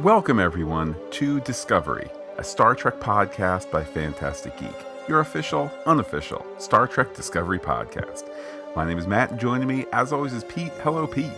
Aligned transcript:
Welcome, 0.00 0.38
everyone, 0.40 0.94
to 1.12 1.40
Discovery, 1.40 2.10
a 2.36 2.44
Star 2.44 2.74
Trek 2.74 3.00
podcast 3.00 3.70
by 3.70 3.82
Fantastic 3.82 4.54
Geek, 4.58 4.76
your 5.08 5.20
official, 5.20 5.70
unofficial 5.86 6.44
Star 6.58 6.86
Trek 6.86 7.14
Discovery 7.14 7.58
podcast. 7.58 8.28
My 8.76 8.84
name 8.84 8.98
is 8.98 9.06
Matt, 9.06 9.30
and 9.30 9.40
joining 9.40 9.66
me, 9.66 9.86
as 9.94 10.12
always, 10.12 10.34
is 10.34 10.44
Pete. 10.44 10.72
Hello, 10.82 11.06
Pete. 11.06 11.32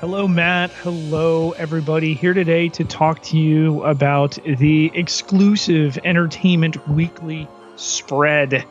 Hello, 0.00 0.26
Matt. 0.26 0.70
Hello, 0.70 1.50
everybody. 1.58 2.14
Here 2.14 2.32
today 2.32 2.70
to 2.70 2.86
talk 2.86 3.22
to 3.24 3.36
you 3.36 3.82
about 3.84 4.38
the 4.46 4.90
exclusive 4.94 5.98
Entertainment 6.04 6.88
Weekly 6.88 7.46
spread 7.76 8.64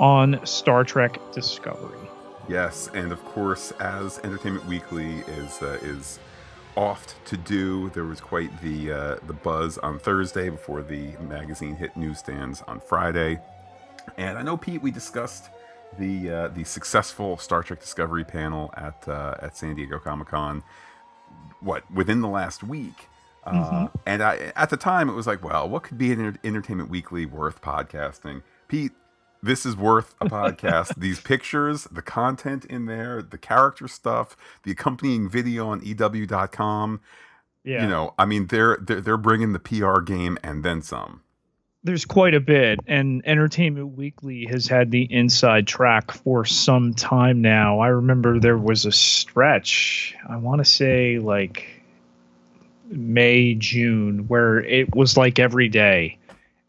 on 0.00 0.44
Star 0.44 0.82
Trek 0.82 1.20
Discovery. 1.32 2.00
Yes, 2.48 2.90
and 2.94 3.12
of 3.12 3.24
course, 3.26 3.70
as 3.78 4.18
Entertainment 4.24 4.66
Weekly 4.66 5.18
is 5.20 5.62
uh, 5.62 5.78
is 5.82 6.18
oft 6.76 7.24
to 7.26 7.36
do, 7.36 7.90
there 7.90 8.04
was 8.04 8.20
quite 8.20 8.60
the 8.62 8.92
uh, 8.92 9.16
the 9.26 9.32
buzz 9.32 9.78
on 9.78 9.98
Thursday 9.98 10.48
before 10.48 10.82
the 10.82 11.12
magazine 11.20 11.74
hit 11.74 11.96
newsstands 11.96 12.62
on 12.68 12.80
Friday. 12.80 13.40
And 14.16 14.38
I 14.38 14.42
know 14.42 14.56
Pete, 14.56 14.82
we 14.82 14.90
discussed 14.90 15.50
the 15.98 16.30
uh, 16.30 16.48
the 16.48 16.64
successful 16.64 17.38
Star 17.38 17.62
Trek 17.62 17.80
Discovery 17.80 18.24
panel 18.24 18.72
at 18.76 19.08
uh, 19.08 19.34
at 19.40 19.56
San 19.56 19.74
Diego 19.74 19.98
Comic 19.98 20.28
Con. 20.28 20.62
What 21.60 21.90
within 21.90 22.20
the 22.20 22.28
last 22.28 22.62
week. 22.62 23.08
Uh, 23.44 23.52
mm-hmm. 23.52 23.96
and 24.04 24.24
I, 24.24 24.52
at 24.56 24.70
the 24.70 24.76
time, 24.76 25.08
it 25.08 25.12
was 25.12 25.28
like, 25.28 25.44
well, 25.44 25.68
what 25.68 25.84
could 25.84 25.96
be 25.96 26.10
an 26.10 26.36
Entertainment 26.42 26.90
Weekly 26.90 27.26
worth 27.26 27.62
podcasting? 27.62 28.42
Pete, 28.66 28.90
this 29.42 29.66
is 29.66 29.76
worth 29.76 30.14
a 30.20 30.26
podcast. 30.26 30.94
These 30.98 31.20
pictures, 31.20 31.84
the 31.84 32.02
content 32.02 32.64
in 32.64 32.86
there, 32.86 33.22
the 33.22 33.38
character 33.38 33.88
stuff, 33.88 34.36
the 34.64 34.72
accompanying 34.72 35.28
video 35.28 35.68
on 35.68 35.80
EW.com. 35.84 37.00
Yeah. 37.64 37.82
You 37.82 37.88
know, 37.88 38.14
I 38.18 38.26
mean, 38.26 38.46
they're, 38.46 38.78
they're 38.80 39.00
they're 39.00 39.16
bringing 39.16 39.52
the 39.52 39.58
PR 39.58 40.00
game 40.00 40.38
and 40.42 40.64
then 40.64 40.82
some. 40.82 41.22
There's 41.82 42.04
quite 42.04 42.34
a 42.34 42.40
bit, 42.40 42.80
and 42.88 43.22
Entertainment 43.24 43.96
Weekly 43.96 44.44
has 44.46 44.66
had 44.66 44.90
the 44.90 45.02
inside 45.02 45.68
track 45.68 46.10
for 46.10 46.44
some 46.44 46.94
time 46.94 47.42
now. 47.42 47.78
I 47.78 47.88
remember 47.88 48.40
there 48.40 48.58
was 48.58 48.86
a 48.86 48.92
stretch. 48.92 50.16
I 50.28 50.36
want 50.36 50.58
to 50.58 50.64
say 50.64 51.20
like 51.20 51.64
May, 52.88 53.54
June, 53.54 54.26
where 54.26 54.58
it 54.60 54.94
was 54.96 55.16
like 55.16 55.38
every 55.38 55.68
day 55.68 56.18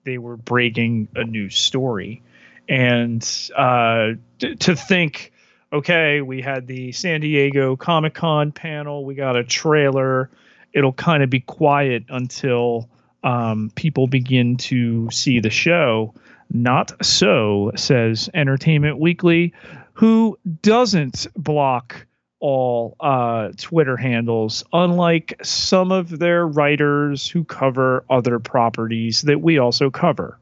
they 0.04 0.18
were 0.18 0.38
breaking 0.38 1.08
a 1.16 1.24
new 1.24 1.50
story 1.50 2.22
and 2.70 3.50
uh, 3.56 4.12
t- 4.40 4.56
to 4.56 4.76
think 4.76 5.32
okay 5.74 6.22
we 6.22 6.42
had 6.42 6.68
the 6.68 6.92
san 6.92 7.22
diego 7.22 7.76
comic-con 7.76 8.52
panel 8.52 9.04
we 9.04 9.16
got 9.16 9.36
a 9.36 9.44
trailer 9.44 10.30
it'll 10.74 10.94
kind 10.94 11.24
of 11.24 11.30
be 11.30 11.40
quiet 11.40 12.04
until 12.10 12.90
um, 13.24 13.72
people 13.76 14.08
begin 14.08 14.58
to 14.58 15.10
see 15.12 15.40
the 15.40 15.50
show. 15.50 16.14
Not 16.52 17.06
so 17.06 17.72
says 17.76 18.30
entertainment 18.34 19.00
weekly 19.00 19.54
who 19.94 20.38
doesn't 20.62 21.28
block 21.36 22.06
all 22.40 22.96
uh, 23.00 23.50
Twitter 23.58 23.98
handles, 23.98 24.64
unlike 24.72 25.40
some 25.44 25.92
of 25.92 26.20
their 26.20 26.48
writers 26.48 27.28
who 27.28 27.44
cover 27.44 28.06
other 28.10 28.38
properties 28.38 29.24
that 29.24 29.42
we 29.42 29.58
also 29.58 29.90
cover 29.90 30.38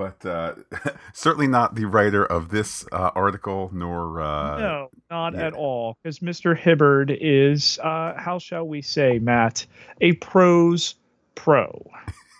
but 0.00 0.24
uh, 0.24 0.54
certainly 1.12 1.46
not 1.46 1.74
the 1.74 1.84
writer 1.84 2.24
of 2.24 2.48
this 2.48 2.86
uh, 2.90 3.10
article, 3.14 3.68
nor 3.70 4.22
uh, 4.22 4.58
no, 4.58 4.90
not 5.10 5.34
yeah. 5.34 5.48
at 5.48 5.52
all. 5.52 5.98
Because 6.02 6.20
Mr. 6.20 6.56
Hibbard 6.56 7.14
is, 7.20 7.78
uh, 7.80 8.14
how 8.16 8.38
shall 8.38 8.66
we 8.66 8.80
say, 8.80 9.18
Matt, 9.18 9.66
a 10.00 10.14
prose 10.14 10.94
pro. 11.34 11.86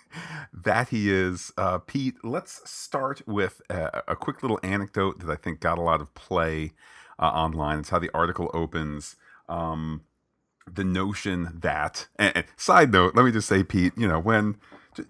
that 0.65 0.89
he 0.89 1.11
is, 1.11 1.53
uh, 1.55 1.77
Pete. 1.77 2.15
Let's 2.23 2.67
start 2.67 3.21
with 3.27 3.61
a, 3.69 4.01
a, 4.07 4.15
quick 4.15 4.41
little 4.41 4.59
anecdote 4.63 5.19
that 5.19 5.29
I 5.29 5.35
think 5.35 5.59
got 5.59 5.77
a 5.77 5.83
lot 5.83 6.01
of 6.01 6.11
play 6.15 6.71
uh, 7.19 7.25
online. 7.27 7.77
It's 7.77 7.89
how 7.89 7.99
the 7.99 8.09
article 8.11 8.49
opens. 8.55 9.17
Um, 9.47 10.01
the 10.65 10.83
notion 10.83 11.59
that, 11.61 12.07
and, 12.15 12.37
and 12.37 12.45
side 12.57 12.91
note, 12.91 13.15
let 13.15 13.23
me 13.23 13.31
just 13.31 13.47
say, 13.47 13.63
Pete, 13.63 13.93
you 13.95 14.07
know 14.07 14.19
when 14.19 14.55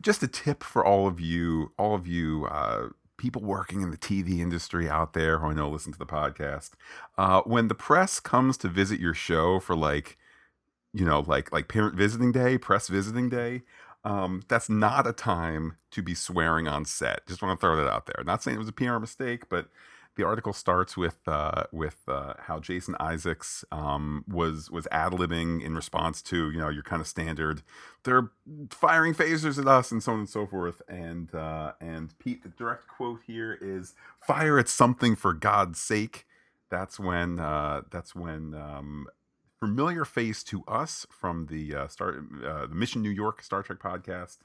just 0.01 0.23
a 0.23 0.27
tip 0.27 0.63
for 0.63 0.85
all 0.85 1.07
of 1.07 1.19
you, 1.19 1.71
all 1.77 1.95
of 1.95 2.07
you 2.07 2.45
uh, 2.49 2.89
people 3.17 3.41
working 3.43 3.81
in 3.81 3.91
the 3.91 3.97
TV 3.97 4.39
industry 4.39 4.89
out 4.89 5.13
there 5.13 5.39
who 5.39 5.47
I 5.47 5.53
know 5.53 5.69
listen 5.69 5.93
to 5.93 5.99
the 5.99 6.05
podcast. 6.05 6.71
Uh, 7.17 7.41
when 7.41 7.67
the 7.67 7.75
press 7.75 8.19
comes 8.19 8.57
to 8.57 8.67
visit 8.67 8.99
your 8.99 9.13
show 9.13 9.59
for 9.59 9.75
like, 9.75 10.17
you 10.93 11.05
know, 11.05 11.23
like 11.27 11.51
like 11.51 11.67
parent 11.67 11.95
visiting 11.95 12.31
day, 12.31 12.57
press 12.57 12.87
visiting 12.87 13.29
day, 13.29 13.61
um, 14.03 14.41
that's 14.47 14.69
not 14.69 15.05
a 15.05 15.13
time 15.13 15.77
to 15.91 16.01
be 16.01 16.15
swearing 16.15 16.67
on 16.67 16.85
set. 16.85 17.27
Just 17.27 17.41
want 17.41 17.59
to 17.59 17.61
throw 17.61 17.75
that 17.75 17.89
out 17.89 18.07
there. 18.07 18.23
Not 18.25 18.41
saying 18.41 18.55
it 18.55 18.59
was 18.59 18.67
a 18.67 18.73
PR 18.73 18.97
mistake, 18.97 19.47
but 19.49 19.67
the 20.15 20.25
article 20.25 20.53
starts 20.53 20.97
with 20.97 21.19
uh, 21.27 21.63
with 21.71 21.97
uh, 22.07 22.33
how 22.39 22.59
Jason 22.59 22.95
Isaacs 22.99 23.63
um, 23.71 24.25
was 24.27 24.69
was 24.69 24.87
ad 24.91 25.13
libbing 25.13 25.63
in 25.63 25.75
response 25.75 26.21
to 26.23 26.51
you 26.51 26.59
know 26.59 26.69
your 26.69 26.83
kind 26.83 27.01
of 27.01 27.07
standard 27.07 27.61
they're 28.03 28.31
firing 28.69 29.13
phasers 29.13 29.57
at 29.57 29.67
us 29.67 29.91
and 29.91 30.03
so 30.03 30.13
on 30.13 30.19
and 30.19 30.29
so 30.29 30.45
forth 30.45 30.81
and 30.87 31.33
uh, 31.33 31.73
and 31.79 32.17
Pete 32.19 32.43
the 32.43 32.49
direct 32.49 32.87
quote 32.87 33.21
here 33.25 33.57
is 33.61 33.93
fire 34.25 34.59
at 34.59 34.67
something 34.67 35.15
for 35.15 35.33
God's 35.33 35.79
sake. 35.79 36.25
That's 36.69 36.99
when 36.99 37.39
uh, 37.39 37.83
that's 37.89 38.13
when 38.13 38.53
um, 38.53 39.07
familiar 39.59 40.03
face 40.05 40.43
to 40.45 40.63
us 40.67 41.05
from 41.09 41.47
the 41.47 41.75
uh, 41.75 41.87
Star 41.87 42.23
uh, 42.45 42.67
the 42.67 42.75
Mission 42.75 43.01
New 43.01 43.09
York 43.09 43.41
Star 43.41 43.63
Trek 43.63 43.79
podcast. 43.79 44.39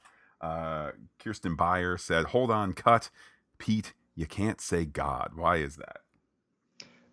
Kirsten 1.19 1.55
Beyer 1.55 1.97
said, 1.97 2.27
"Hold 2.27 2.51
on, 2.51 2.73
cut, 2.73 3.09
Pete." 3.57 3.93
You 4.17 4.25
can't 4.25 4.59
say 4.59 4.83
God. 4.83 5.33
Why 5.35 5.57
is 5.57 5.77
that? 5.77 6.01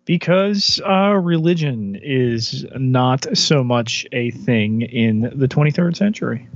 Because 0.05 0.81
uh, 0.85 1.13
religion 1.13 1.97
is 2.01 2.65
not 2.75 3.25
so 3.37 3.63
much 3.63 4.05
a 4.11 4.31
thing 4.31 4.81
in 4.81 5.31
the 5.35 5.47
23rd 5.47 5.95
century. 5.95 6.49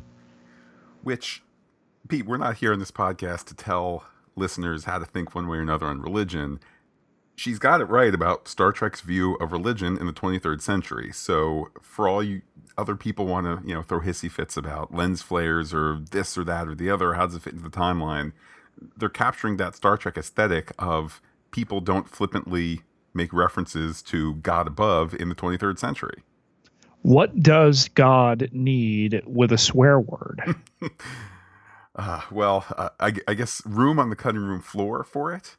Which, 1.04 1.42
Pete, 2.08 2.26
we're 2.26 2.38
not 2.38 2.58
here 2.58 2.74
in 2.74 2.80
this 2.80 2.92
podcast 2.92 3.46
to 3.46 3.56
tell 3.56 4.04
listeners 4.36 4.86
how 4.86 4.98
to 5.00 5.06
think 5.06 5.34
one 5.34 5.48
way 5.48 5.58
or 5.58 5.62
another 5.62 5.86
on 5.86 6.02
religion. 6.02 6.60
She's 7.36 7.60
got 7.60 7.80
it 7.80 7.86
right 7.86 8.14
about 8.14 8.48
Star 8.48 8.72
Trek's 8.72 9.02
view 9.02 9.36
of 9.36 9.52
religion 9.52 9.98
in 9.98 10.08
the 10.08 10.14
23rd 10.14 10.62
century. 10.62 11.12
So, 11.14 11.70
for 11.81 12.08
all 12.08 12.22
you 12.22 12.42
other 12.78 12.96
people 12.96 13.26
want 13.26 13.46
to, 13.46 13.68
you 13.68 13.74
know, 13.74 13.81
throw 13.81 14.00
hissy 14.00 14.31
fits 14.31 14.58
about 14.58 14.94
lens 14.94 15.22
flares 15.22 15.74
or 15.74 16.00
this 16.12 16.38
or 16.38 16.44
that 16.46 16.68
or 16.68 16.76
the 16.76 16.90
other, 16.90 17.14
how 17.14 17.26
does 17.26 17.36
it 17.36 17.42
fit 17.42 17.54
into 17.54 17.70
the 17.70 17.76
timeline? 17.76 18.31
They're 18.97 19.09
capturing 19.09 19.57
that 19.57 19.75
Star 19.75 19.97
Trek 19.97 20.17
aesthetic 20.17 20.72
of 20.79 21.22
people 21.51 21.81
don't 21.81 22.09
flippantly 22.09 22.81
make 23.13 23.34
references 23.34 24.01
to 24.03 24.35
God 24.35 24.67
above 24.67 25.13
in 25.13 25.29
the 25.29 25.35
23rd 25.35 25.79
century. 25.79 26.23
What 27.01 27.39
does 27.39 27.88
God 27.89 28.50
need 28.51 29.23
with 29.25 29.51
a 29.51 29.57
swear 29.57 30.00
word? 30.00 30.56
uh, 31.95 32.22
well, 32.29 32.66
uh, 32.78 32.89
I, 33.00 33.13
I, 33.28 33.34
guess 33.35 33.62
room 33.66 34.00
on 34.00 34.09
the 34.09 34.18
cutting 34.18 34.41
room 34.41 34.62
floor 34.62 35.03
for 35.06 35.34
it. 35.34 35.56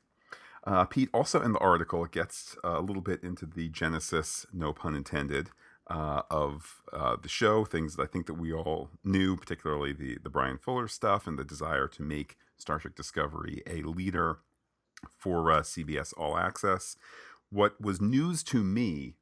Uh, 0.64 0.84
Pete, 0.84 1.08
also 1.14 1.40
in 1.40 1.52
the 1.52 1.58
article, 1.58 2.04
it 2.04 2.12
gets 2.12 2.56
a 2.62 2.82
little 2.82 3.00
bit 3.00 3.22
into 3.22 3.46
the 3.46 3.70
genesis, 3.70 4.44
no 4.52 4.74
pun 4.74 4.94
intended, 4.94 5.48
uh, 5.88 6.22
of 6.30 6.82
uh, 6.92 7.16
the 7.20 7.28
show. 7.28 7.64
Things 7.64 7.96
that 7.96 8.02
I 8.02 8.06
think 8.06 8.26
that 8.26 8.34
we 8.34 8.52
all 8.52 8.90
knew, 9.02 9.34
particularly 9.36 9.94
the 9.94 10.18
the 10.22 10.30
Bryan 10.30 10.58
Fuller 10.58 10.88
stuff 10.88 11.26
and 11.26 11.38
the 11.38 11.44
desire 11.44 11.88
to 11.88 12.02
make 12.02 12.36
Star 12.60 12.78
Trek 12.78 12.94
Discovery 12.94 13.62
a 13.66 13.82
leader 13.82 14.38
for 15.16 15.50
uh, 15.50 15.60
CBS 15.60 16.12
All 16.16 16.36
Access. 16.36 16.96
What 17.50 17.80
was 17.80 18.00
news 18.00 18.42
to 18.44 18.62
me, 18.62 19.14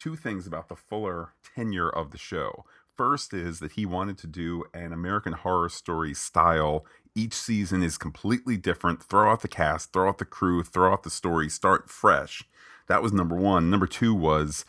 two 0.00 0.16
things 0.16 0.46
about 0.46 0.68
the 0.68 0.76
Fuller 0.76 1.34
tenure 1.54 1.88
of 1.88 2.10
the 2.10 2.18
show. 2.18 2.64
First 2.96 3.32
is 3.32 3.60
that 3.60 3.72
he 3.72 3.86
wanted 3.86 4.18
to 4.18 4.26
do 4.26 4.64
an 4.74 4.92
American 4.92 5.32
Horror 5.32 5.68
Story 5.68 6.12
style. 6.12 6.84
Each 7.14 7.34
season 7.34 7.82
is 7.82 7.96
completely 7.96 8.56
different. 8.56 9.02
Throw 9.02 9.30
out 9.30 9.40
the 9.40 9.48
cast, 9.48 9.92
throw 9.92 10.08
out 10.08 10.18
the 10.18 10.24
crew, 10.24 10.62
throw 10.62 10.92
out 10.92 11.02
the 11.02 11.10
story, 11.10 11.48
start 11.48 11.88
fresh. 11.88 12.44
That 12.88 13.02
was 13.02 13.12
number 13.12 13.36
one. 13.36 13.70
Number 13.70 13.86
two 13.86 14.14
was 14.14 14.64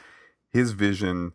his 0.49 0.71
vision 0.71 1.33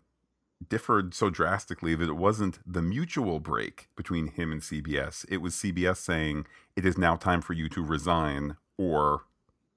differed 0.69 1.15
so 1.15 1.31
drastically 1.31 1.95
that 1.95 2.09
it 2.09 2.17
wasn't 2.17 2.59
the 2.67 2.83
mutual 2.83 3.41
break 3.41 3.89
between 3.97 4.29
him 4.29 4.53
and 4.53 4.63
CBS. 4.63 5.25
It 5.29 5.39
was 5.39 5.55
CBS 5.55 5.99
saying, 5.99 6.47
it 6.75 6.85
is 6.85 6.97
now 6.97 7.17
time 7.17 7.41
for 7.41 7.53
you 7.53 7.69
to 7.71 7.83
resign 7.83 8.57
or, 8.79 9.25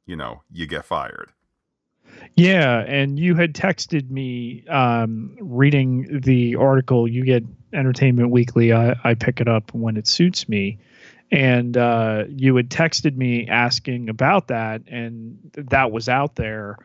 you 0.06 0.16
know, 0.16 0.42
you 0.52 0.68
get 0.68 0.86
fired. 0.86 1.31
Yeah. 2.36 2.80
And 2.88 3.20
you 3.20 3.36
had 3.36 3.54
texted 3.54 4.10
me 4.10 4.66
um, 4.68 5.38
reading 5.40 6.22
the 6.24 6.56
article. 6.56 7.08
You 7.08 7.24
get 7.24 7.44
Entertainment 7.74 8.32
Weekly. 8.32 8.74
I, 8.74 8.96
I 9.04 9.14
pick 9.14 9.40
it 9.40 9.48
up 9.48 9.74
when 9.74 9.98
it 9.98 10.08
suits 10.08 10.50
me. 10.50 10.80
And 11.32 11.78
uh, 11.78 12.24
you 12.28 12.56
had 12.56 12.70
texted 12.70 13.16
me 13.16 13.48
asking 13.48 14.10
about 14.10 14.48
that, 14.48 14.82
and 14.88 15.38
that 15.54 15.92
was 15.92 16.10
out 16.10 16.36
there 16.36 16.80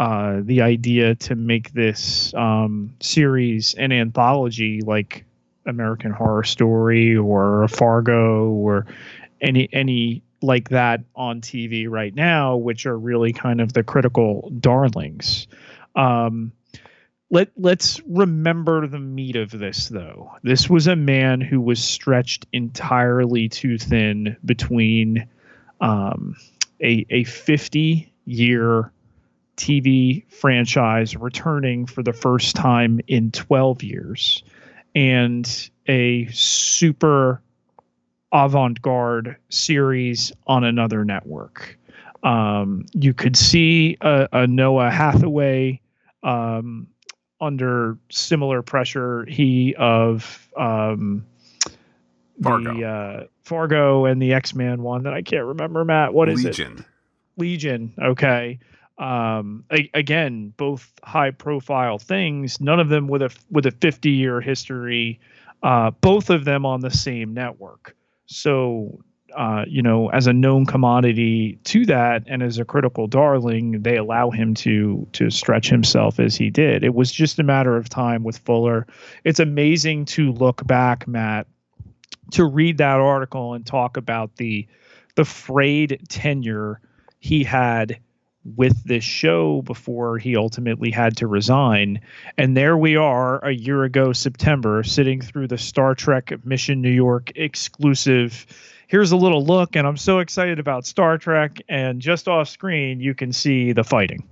uh, 0.00 0.40
the 0.44 0.62
idea 0.62 1.14
to 1.14 1.34
make 1.34 1.74
this 1.74 2.32
um, 2.32 2.90
series 3.00 3.74
an 3.74 3.92
anthology 3.92 4.80
like 4.80 5.26
American 5.66 6.10
Horror 6.10 6.44
Story 6.44 7.14
or 7.14 7.68
Fargo 7.68 8.48
or 8.48 8.86
any 9.42 9.68
any 9.74 10.22
like 10.40 10.70
that 10.70 11.04
on 11.14 11.42
TV 11.42 11.86
right 11.86 12.14
now, 12.14 12.56
which 12.56 12.86
are 12.86 12.98
really 12.98 13.34
kind 13.34 13.60
of 13.60 13.74
the 13.74 13.82
critical 13.82 14.50
darlings. 14.58 15.46
Um, 15.94 16.52
let 17.30 17.50
let's 17.58 18.00
remember 18.06 18.86
the 18.86 18.98
meat 18.98 19.36
of 19.36 19.50
this 19.50 19.88
though. 19.88 20.32
This 20.42 20.70
was 20.70 20.86
a 20.86 20.96
man 20.96 21.42
who 21.42 21.60
was 21.60 21.84
stretched 21.84 22.46
entirely 22.54 23.50
too 23.50 23.76
thin 23.76 24.34
between 24.46 25.28
um, 25.82 26.36
a 26.82 27.04
a 27.10 27.24
50 27.24 28.10
year 28.24 28.90
TV 29.60 30.24
franchise 30.32 31.14
returning 31.16 31.86
for 31.86 32.02
the 32.02 32.12
first 32.12 32.56
time 32.56 33.00
in 33.06 33.30
12 33.30 33.82
years 33.82 34.42
and 34.94 35.70
a 35.86 36.26
super 36.32 37.42
avant-garde 38.32 39.36
series 39.50 40.32
on 40.46 40.64
another 40.64 41.04
network. 41.04 41.78
Um, 42.22 42.86
you 42.94 43.12
could 43.12 43.36
see 43.36 43.96
a, 44.00 44.28
a 44.32 44.46
Noah 44.46 44.90
Hathaway 44.90 45.80
um, 46.22 46.88
under 47.40 47.98
similar 48.10 48.62
pressure. 48.62 49.24
He 49.26 49.74
of 49.76 50.48
um, 50.56 51.26
Fargo. 52.42 52.74
the 52.74 52.84
uh, 52.84 53.24
Fargo 53.42 54.04
and 54.04 54.20
the 54.20 54.32
X 54.32 54.54
Man 54.54 54.82
one 54.82 55.04
that 55.04 55.12
I 55.12 55.22
can't 55.22 55.44
remember. 55.44 55.84
Matt, 55.84 56.14
what 56.14 56.28
is 56.28 56.44
Legion. 56.44 56.78
it? 56.78 56.84
Legion. 57.36 57.94
Okay. 58.00 58.58
Um, 59.00 59.64
a- 59.72 59.90
again, 59.94 60.52
both 60.56 60.92
high 61.02 61.30
profile 61.30 61.98
things. 61.98 62.60
None 62.60 62.78
of 62.78 62.88
them 62.90 63.08
with 63.08 63.22
a 63.22 63.34
with 63.50 63.66
a 63.66 63.70
50 63.70 64.10
year 64.10 64.40
history. 64.40 65.18
Uh, 65.62 65.90
both 65.90 66.30
of 66.30 66.44
them 66.44 66.64
on 66.64 66.80
the 66.80 66.90
same 66.90 67.34
network. 67.34 67.96
So 68.26 69.00
uh, 69.36 69.64
you 69.68 69.82
know, 69.82 70.08
as 70.10 70.26
a 70.26 70.32
known 70.32 70.66
commodity 70.66 71.58
to 71.64 71.86
that, 71.86 72.24
and 72.26 72.42
as 72.42 72.58
a 72.58 72.64
critical 72.64 73.06
darling, 73.06 73.82
they 73.82 73.96
allow 73.96 74.30
him 74.30 74.54
to 74.54 75.06
to 75.12 75.30
stretch 75.30 75.68
himself 75.68 76.18
as 76.20 76.36
he 76.36 76.50
did. 76.50 76.84
It 76.84 76.94
was 76.94 77.12
just 77.12 77.38
a 77.38 77.42
matter 77.42 77.76
of 77.76 77.88
time 77.88 78.22
with 78.22 78.38
Fuller. 78.38 78.86
It's 79.24 79.40
amazing 79.40 80.06
to 80.06 80.32
look 80.32 80.66
back, 80.66 81.06
Matt, 81.06 81.46
to 82.32 82.44
read 82.44 82.78
that 82.78 82.98
article 82.98 83.54
and 83.54 83.64
talk 83.64 83.96
about 83.96 84.36
the 84.36 84.66
the 85.14 85.24
frayed 85.24 86.00
tenure 86.08 86.80
he 87.20 87.44
had 87.44 87.98
with 88.44 88.84
this 88.84 89.04
show 89.04 89.62
before 89.62 90.18
he 90.18 90.36
ultimately 90.36 90.90
had 90.90 91.16
to 91.18 91.26
resign. 91.26 92.00
And 92.38 92.56
there 92.56 92.76
we 92.76 92.96
are 92.96 93.44
a 93.44 93.52
year 93.52 93.84
ago, 93.84 94.12
September, 94.12 94.82
sitting 94.82 95.20
through 95.20 95.48
the 95.48 95.58
Star 95.58 95.94
Trek 95.94 96.32
Mission 96.44 96.80
New 96.80 96.90
York 96.90 97.32
exclusive 97.34 98.46
here's 98.90 99.12
a 99.12 99.16
little 99.16 99.44
look, 99.44 99.76
and 99.76 99.86
I'm 99.86 99.96
so 99.96 100.18
excited 100.18 100.58
about 100.58 100.84
Star 100.84 101.16
Trek. 101.16 101.58
And 101.68 102.02
just 102.02 102.28
off 102.28 102.48
screen, 102.48 103.00
you 103.00 103.14
can 103.14 103.32
see 103.32 103.72
the 103.72 103.84
fighting. 103.84 104.28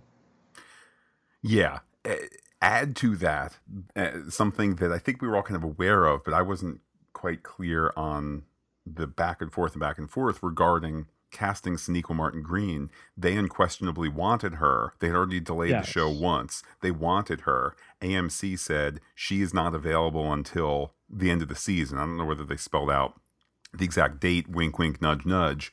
Yeah. 1.42 1.78
Add 2.60 2.96
to 2.96 3.14
that 3.16 3.56
uh, 3.94 4.28
something 4.28 4.76
that 4.76 4.90
I 4.90 4.98
think 4.98 5.22
we 5.22 5.28
were 5.28 5.36
all 5.36 5.44
kind 5.44 5.56
of 5.56 5.62
aware 5.62 6.06
of, 6.06 6.24
but 6.24 6.34
I 6.34 6.42
wasn't 6.42 6.80
quite 7.12 7.44
clear 7.44 7.92
on 7.96 8.42
the 8.84 9.06
back 9.06 9.40
and 9.40 9.52
forth 9.52 9.72
and 9.72 9.80
back 9.80 9.98
and 9.98 10.10
forth 10.10 10.42
regarding 10.42 11.06
casting 11.30 11.76
Sonequa 11.76 12.14
Martin 12.16 12.42
Green. 12.42 12.90
They 13.16 13.36
unquestionably 13.36 14.08
wanted 14.08 14.54
her. 14.54 14.94
They 14.98 15.08
had 15.08 15.16
already 15.16 15.40
delayed 15.40 15.70
Yes. 15.70 15.86
the 15.86 15.92
show 15.92 16.08
once. 16.10 16.62
They 16.80 16.90
wanted 16.90 17.42
her. 17.42 17.76
AMC 18.00 18.56
said 18.58 19.00
she 19.14 19.42
is 19.42 19.52
not 19.52 19.74
available 19.74 20.32
until 20.32 20.94
the 21.08 21.30
end 21.30 21.42
of 21.42 21.48
the 21.48 21.54
season. 21.56 21.98
I 21.98 22.02
don't 22.02 22.16
know 22.16 22.24
whether 22.24 22.44
they 22.44 22.56
spelled 22.56 22.90
out 22.90 23.20
the 23.72 23.84
exact 23.84 24.20
date, 24.20 24.48
wink, 24.48 24.78
wink, 24.78 25.02
nudge, 25.02 25.26
nudge, 25.26 25.72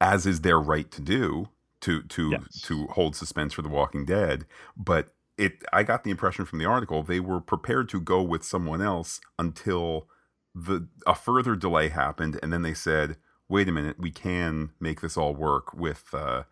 as 0.00 0.26
is 0.26 0.40
their 0.40 0.58
right 0.58 0.90
to 0.92 1.02
do 1.02 1.48
to 1.80 2.02
to 2.02 2.30
Yes. 2.30 2.62
to 2.62 2.86
hold 2.88 3.14
suspense 3.14 3.52
for 3.52 3.62
The 3.62 3.68
Walking 3.68 4.04
Dead. 4.04 4.46
But 4.76 5.14
it, 5.36 5.62
I 5.72 5.82
got 5.84 6.02
the 6.02 6.10
impression 6.10 6.44
from 6.46 6.58
the 6.58 6.64
article 6.64 7.02
they 7.02 7.20
were 7.20 7.40
prepared 7.40 7.88
to 7.90 8.00
go 8.00 8.22
with 8.22 8.42
someone 8.42 8.80
else 8.82 9.20
until 9.38 10.08
the 10.54 10.88
a 11.06 11.14
further 11.14 11.54
delay 11.54 11.88
happened, 11.90 12.40
and 12.42 12.52
then 12.52 12.62
they 12.62 12.74
said, 12.74 13.16
"Wait 13.48 13.68
a 13.68 13.72
minute, 13.72 13.96
we 13.98 14.10
can 14.10 14.70
make 14.80 15.00
this 15.00 15.16
all 15.16 15.34
work 15.34 15.72
with." 15.74 16.12
Uh, 16.12 16.44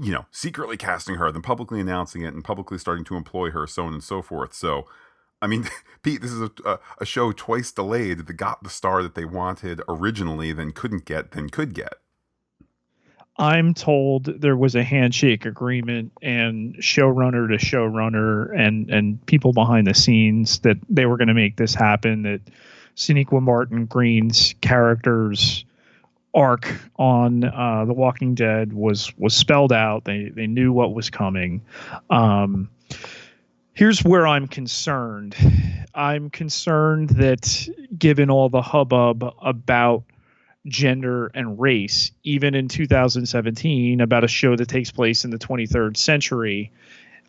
you 0.00 0.12
know, 0.12 0.26
secretly 0.30 0.76
casting 0.76 1.16
her, 1.16 1.32
then 1.32 1.42
publicly 1.42 1.80
announcing 1.80 2.22
it, 2.22 2.32
and 2.32 2.44
publicly 2.44 2.78
starting 2.78 3.04
to 3.04 3.16
employ 3.16 3.50
her, 3.50 3.66
so 3.66 3.84
on 3.84 3.94
and 3.94 4.02
so 4.02 4.22
forth. 4.22 4.54
So, 4.54 4.86
I 5.42 5.46
mean, 5.46 5.68
Pete, 6.02 6.22
this 6.22 6.32
is 6.32 6.40
a, 6.40 6.50
a, 6.64 6.78
a 7.00 7.04
show 7.04 7.32
twice 7.32 7.72
delayed 7.72 8.26
that 8.26 8.36
got 8.36 8.62
the 8.62 8.70
star 8.70 9.02
that 9.02 9.14
they 9.14 9.24
wanted 9.24 9.82
originally, 9.88 10.52
then 10.52 10.70
couldn't 10.70 11.04
get, 11.04 11.32
then 11.32 11.48
could 11.48 11.74
get. 11.74 11.94
I'm 13.40 13.72
told 13.72 14.24
there 14.24 14.56
was 14.56 14.74
a 14.74 14.82
handshake 14.82 15.46
agreement 15.46 16.12
and 16.20 16.74
showrunner 16.76 17.48
to 17.48 17.64
showrunner 17.64 18.52
and 18.58 18.90
and 18.90 19.24
people 19.26 19.52
behind 19.52 19.86
the 19.86 19.94
scenes 19.94 20.58
that 20.60 20.76
they 20.88 21.06
were 21.06 21.16
going 21.16 21.28
to 21.28 21.34
make 21.34 21.56
this 21.56 21.72
happen. 21.72 22.22
That 22.22 22.40
Sonequa 22.96 23.40
Martin 23.40 23.86
Green's 23.86 24.56
character's 24.60 25.64
arc 26.34 26.72
on 26.96 27.44
uh, 27.44 27.84
The 27.86 27.92
Walking 27.92 28.34
Dead 28.34 28.72
was 28.72 29.12
was 29.18 29.34
spelled 29.34 29.72
out. 29.72 30.04
They 30.04 30.30
they 30.34 30.46
knew 30.46 30.72
what 30.72 30.94
was 30.94 31.10
coming. 31.10 31.62
Um, 32.10 32.70
here's 33.72 34.04
where 34.04 34.26
I'm 34.26 34.46
concerned. 34.46 35.36
I'm 35.94 36.30
concerned 36.30 37.10
that 37.10 37.68
given 37.98 38.30
all 38.30 38.48
the 38.48 38.62
hubbub 38.62 39.34
about 39.42 40.04
gender 40.66 41.28
and 41.34 41.58
race, 41.58 42.10
even 42.24 42.54
in 42.54 42.68
2017, 42.68 44.00
about 44.00 44.24
a 44.24 44.28
show 44.28 44.54
that 44.56 44.68
takes 44.68 44.90
place 44.90 45.24
in 45.24 45.30
the 45.30 45.38
23rd 45.38 45.96
century, 45.96 46.70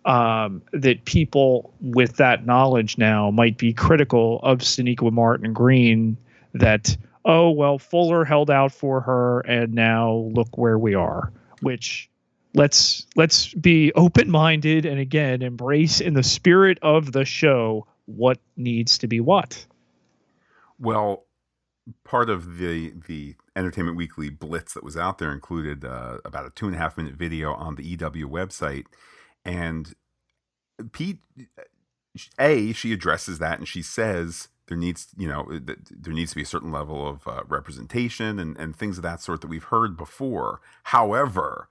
um, 0.05 0.61
that 0.71 1.05
people 1.05 1.73
with 1.81 2.17
that 2.17 2.45
knowledge 2.45 2.97
now 2.97 3.31
might 3.31 3.57
be 3.57 3.73
critical 3.73 4.39
of 4.43 4.59
Sonequa 4.59 5.11
Martin 5.11 5.53
Green. 5.53 6.17
That 6.53 6.97
oh 7.29 7.51
well, 7.51 7.77
Fuller 7.77 8.25
held 8.25 8.49
out 8.49 8.73
for 8.73 8.99
her, 9.01 9.41
and 9.41 9.73
now 9.73 10.29
look 10.33 10.57
where 10.57 10.77
we 10.77 10.95
are. 10.95 11.31
Which 11.61 12.09
let's 12.55 13.05
let's 13.15 13.53
be 13.53 13.93
open 13.93 14.29
minded 14.29 14.85
and 14.85 14.99
again 14.99 15.41
embrace 15.43 16.01
in 16.01 16.15
the 16.15 16.23
spirit 16.23 16.79
of 16.81 17.11
the 17.11 17.23
show 17.23 17.85
what 18.05 18.39
needs 18.57 18.97
to 18.97 19.07
be 19.07 19.19
what. 19.19 19.65
Well, 20.79 21.25
part 22.03 22.29
of 22.29 22.57
the 22.57 22.93
the 23.07 23.35
Entertainment 23.55 23.95
Weekly 23.95 24.29
blitz 24.29 24.73
that 24.73 24.83
was 24.83 24.97
out 24.97 25.19
there 25.19 25.31
included 25.31 25.85
uh, 25.85 26.17
about 26.25 26.47
a 26.47 26.49
two 26.49 26.65
and 26.65 26.75
a 26.75 26.79
half 26.79 26.97
minute 26.97 27.13
video 27.13 27.53
on 27.53 27.75
the 27.75 27.83
EW 27.83 28.27
website, 28.27 28.85
and 29.45 29.93
Pete, 30.91 31.19
a 32.39 32.73
she 32.73 32.91
addresses 32.91 33.37
that 33.37 33.59
and 33.59 33.67
she 33.67 33.83
says 33.83 34.47
there 34.69 34.77
needs 34.77 35.09
you 35.17 35.27
know 35.27 35.45
there 35.51 36.13
needs 36.13 36.31
to 36.31 36.35
be 36.37 36.43
a 36.43 36.45
certain 36.45 36.71
level 36.71 37.05
of 37.07 37.27
uh, 37.27 37.43
representation 37.47 38.39
and 38.39 38.55
and 38.57 38.75
things 38.75 38.97
of 38.97 39.03
that 39.03 39.21
sort 39.21 39.41
that 39.41 39.47
we've 39.47 39.65
heard 39.65 39.97
before. 39.97 40.61
However. 40.83 41.67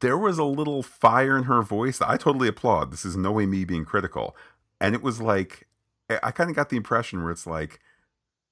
There 0.00 0.16
was 0.16 0.38
a 0.38 0.44
little 0.44 0.82
fire 0.82 1.36
in 1.36 1.44
her 1.44 1.60
voice 1.62 1.98
that 1.98 2.08
I 2.08 2.16
totally 2.16 2.48
applaud. 2.48 2.90
This 2.90 3.04
is 3.04 3.14
no 3.14 3.30
way 3.30 3.44
me 3.44 3.64
being 3.66 3.84
critical. 3.84 4.34
And 4.80 4.94
it 4.94 5.02
was 5.02 5.20
like, 5.20 5.68
I- 6.08 6.30
kind 6.30 6.48
of 6.48 6.56
got 6.56 6.70
the 6.70 6.78
impression 6.78 7.22
where 7.22 7.30
it's 7.30 7.46
like, 7.46 7.78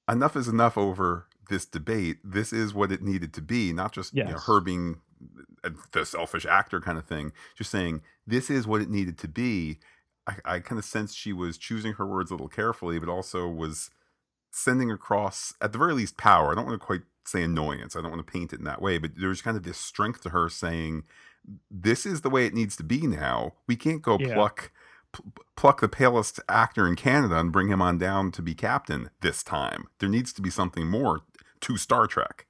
enough 0.07 0.35
is 0.35 0.47
enough 0.47 0.77
over 0.77 1.25
this 1.49 1.65
debate. 1.65 2.17
This 2.23 2.53
is 2.53 2.75
what 2.75 2.91
it 2.91 3.01
needed 3.01 3.33
to 3.33 3.41
be, 3.41 3.73
not 3.73 3.91
just 3.91 4.13
you 4.27 4.33
know, 4.33 4.39
her 4.39 4.61
being 4.61 5.01
the 5.91 6.05
selfish 6.05 6.45
actor 6.45 6.79
kind 6.79 6.97
of 6.99 7.05
thing. 7.05 7.31
Just 7.57 7.71
saying 7.71 8.01
this 8.25 8.49
is 8.51 8.67
what 8.67 8.81
it 8.81 8.89
needed 8.89 9.17
to 9.17 9.27
be. 9.27 9.79
I, 10.27 10.35
I 10.45 10.59
kind 10.59 10.77
of 10.79 10.85
sensed 10.85 11.17
she 11.17 11.33
was 11.33 11.57
choosing 11.57 11.93
her 11.93 12.05
words 12.05 12.31
a 12.31 12.33
little 12.35 12.47
carefully, 12.47 12.99
but 12.99 13.09
also 13.09 13.47
was 13.47 13.89
sending 14.51 14.91
across, 14.91 15.53
at 15.61 15.71
the 15.71 15.77
very 15.77 15.93
least, 15.93 16.17
power. 16.17 16.51
I 16.51 16.55
don't 16.55 16.65
want 16.65 16.79
to 16.79 16.85
quite 16.85 17.01
say 17.25 17.43
annoyance. 17.43 17.95
I 17.95 18.01
don't 18.01 18.11
want 18.11 18.25
to 18.25 18.31
paint 18.31 18.53
it 18.53 18.59
in 18.59 18.65
that 18.65 18.81
way, 18.81 18.97
but 18.97 19.11
there's 19.17 19.41
kind 19.41 19.55
of 19.57 19.63
this 19.63 19.77
strength 19.77 20.21
to 20.21 20.29
her 20.29 20.49
saying, 20.49 21.03
"This 21.69 22.05
is 22.05 22.21
the 22.21 22.29
way 22.29 22.45
it 22.45 22.53
needs 22.53 22.75
to 22.77 22.83
be 22.83 23.07
now. 23.07 23.53
We 23.67 23.75
can't 23.75 24.01
go 24.01 24.17
Yeah. 24.19 24.33
pluck." 24.35 24.71
pl- 25.11 25.33
Pluck 25.57 25.81
the 25.81 25.89
palest 25.89 26.39
actor 26.49 26.87
in 26.87 26.95
Canada 26.95 27.37
and 27.37 27.51
bring 27.51 27.67
him 27.67 27.81
on 27.81 27.97
down 27.99 28.31
to 28.31 28.41
be 28.41 28.55
captain 28.55 29.09
this 29.19 29.43
time. 29.43 29.87
There 29.99 30.09
needs 30.09 30.33
to 30.33 30.41
be 30.41 30.49
something 30.49 30.87
more 30.87 31.21
to 31.59 31.77
Star 31.77 32.07
Trek. 32.07 32.47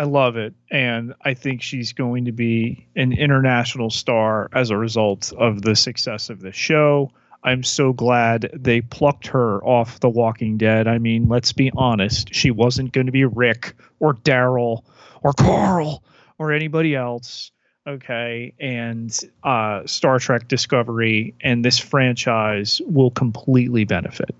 I 0.00 0.04
love 0.04 0.38
it. 0.38 0.54
And 0.70 1.12
I 1.20 1.34
think 1.34 1.60
she's 1.60 1.92
going 1.92 2.24
to 2.24 2.32
be 2.32 2.88
an 2.96 3.12
international 3.12 3.90
star 3.90 4.48
as 4.50 4.70
a 4.70 4.76
result 4.78 5.30
of 5.36 5.60
the 5.60 5.76
success 5.76 6.30
of 6.30 6.40
the 6.40 6.52
show. 6.52 7.12
I'm 7.44 7.62
so 7.62 7.92
glad 7.92 8.48
they 8.54 8.80
plucked 8.80 9.26
her 9.26 9.62
off 9.62 10.00
The 10.00 10.08
Walking 10.08 10.56
Dead. 10.56 10.88
I 10.88 10.96
mean, 10.96 11.28
let's 11.28 11.52
be 11.52 11.70
honest. 11.76 12.34
She 12.34 12.50
wasn't 12.50 12.92
going 12.92 13.08
to 13.08 13.12
be 13.12 13.26
Rick 13.26 13.74
or 13.98 14.14
Daryl 14.14 14.84
or 15.22 15.34
Carl 15.34 16.02
or 16.38 16.54
anybody 16.54 16.94
else. 16.94 17.50
Okay. 17.86 18.54
And 18.58 19.14
uh, 19.42 19.82
Star 19.84 20.18
Trek 20.18 20.48
Discovery 20.48 21.34
and 21.42 21.62
this 21.62 21.78
franchise 21.78 22.80
will 22.86 23.10
completely 23.10 23.84
benefit. 23.84 24.34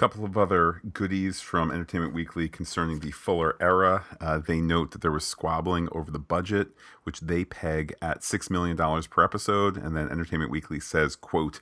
Couple 0.00 0.24
of 0.24 0.38
other 0.38 0.80
goodies 0.94 1.42
from 1.42 1.70
Entertainment 1.70 2.14
Weekly 2.14 2.48
concerning 2.48 3.00
the 3.00 3.10
Fuller 3.10 3.54
era. 3.60 4.06
Uh, 4.18 4.38
they 4.38 4.58
note 4.62 4.92
that 4.92 5.02
there 5.02 5.10
was 5.10 5.26
squabbling 5.26 5.90
over 5.92 6.10
the 6.10 6.18
budget, 6.18 6.68
which 7.02 7.20
they 7.20 7.44
peg 7.44 7.94
at 8.00 8.20
$6 8.20 8.48
million 8.48 8.78
per 8.78 9.22
episode. 9.22 9.76
And 9.76 9.94
then 9.94 10.08
Entertainment 10.08 10.50
Weekly 10.50 10.80
says, 10.80 11.16
quote, 11.16 11.60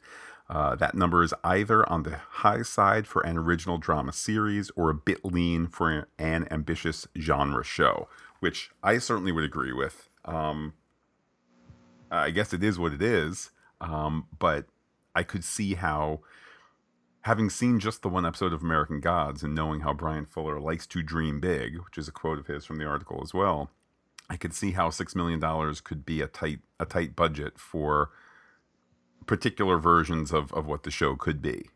uh, 0.48 0.76
that 0.76 0.94
number 0.94 1.24
is 1.24 1.34
either 1.42 1.86
on 1.90 2.04
the 2.04 2.16
high 2.16 2.62
side 2.62 3.08
for 3.08 3.22
an 3.22 3.36
original 3.36 3.76
drama 3.76 4.12
series 4.12 4.70
or 4.76 4.88
a 4.88 4.94
bit 4.94 5.24
lean 5.24 5.66
for 5.66 6.06
an 6.16 6.46
ambitious 6.52 7.08
genre 7.18 7.64
show, 7.64 8.08
which 8.38 8.70
I 8.84 8.98
certainly 8.98 9.32
would 9.32 9.42
agree 9.42 9.72
with. 9.72 10.08
Um, 10.24 10.74
I 12.08 12.30
guess 12.30 12.52
it 12.52 12.62
is 12.62 12.78
what 12.78 12.92
it 12.92 13.02
is, 13.02 13.50
um, 13.80 14.28
but 14.38 14.66
I 15.16 15.24
could 15.24 15.42
see 15.42 15.74
how, 15.74 16.20
having 17.22 17.50
seen 17.50 17.80
just 17.80 18.02
the 18.02 18.08
one 18.08 18.24
episode 18.24 18.52
of 18.52 18.62
American 18.62 19.00
Gods 19.00 19.42
and 19.42 19.54
knowing 19.54 19.80
how 19.80 19.92
Bryan 19.92 20.26
Fuller 20.26 20.60
likes 20.60 20.86
to 20.88 21.02
dream 21.02 21.40
big, 21.40 21.78
which 21.78 21.98
is 21.98 22.08
a 22.08 22.12
quote 22.12 22.38
of 22.38 22.46
his 22.46 22.64
from 22.64 22.78
the 22.78 22.86
article 22.86 23.20
as 23.22 23.34
well, 23.34 23.70
I 24.30 24.36
could 24.36 24.54
see 24.54 24.72
how 24.72 24.90
six 24.90 25.14
million 25.14 25.40
dollars 25.40 25.80
could 25.80 26.04
be 26.04 26.20
a 26.20 26.26
tight 26.26 26.60
a 26.78 26.84
tight 26.84 27.16
budget 27.16 27.58
for 27.58 28.10
particular 29.26 29.78
versions 29.78 30.32
of, 30.32 30.52
of 30.52 30.66
what 30.66 30.82
the 30.82 30.90
show 30.90 31.16
could 31.16 31.42
be. 31.42 31.68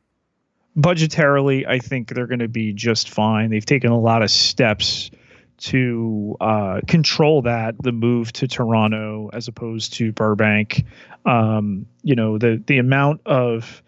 Budgetarily, 0.77 1.67
I 1.67 1.79
think 1.79 2.09
they're 2.09 2.27
going 2.27 2.39
to 2.39 2.49
be 2.49 2.73
just 2.73 3.11
fine. 3.11 3.51
They've 3.51 3.65
taken 3.65 3.91
a 3.91 3.99
lot 3.99 4.23
of 4.23 4.31
steps 4.31 5.11
to 5.59 6.37
uh, 6.41 6.81
control 6.89 7.43
that 7.43 7.75
the 7.83 7.93
move 7.93 8.33
to 8.33 8.49
Toronto 8.49 9.31
as 9.33 9.49
opposed 9.49 9.93
to 9.95 10.13
Burbank. 10.13 10.85
Um, 11.25 11.87
you 12.03 12.15
know 12.15 12.39
the 12.39 12.63
the 12.67 12.79
amount 12.79 13.21
of 13.27 13.83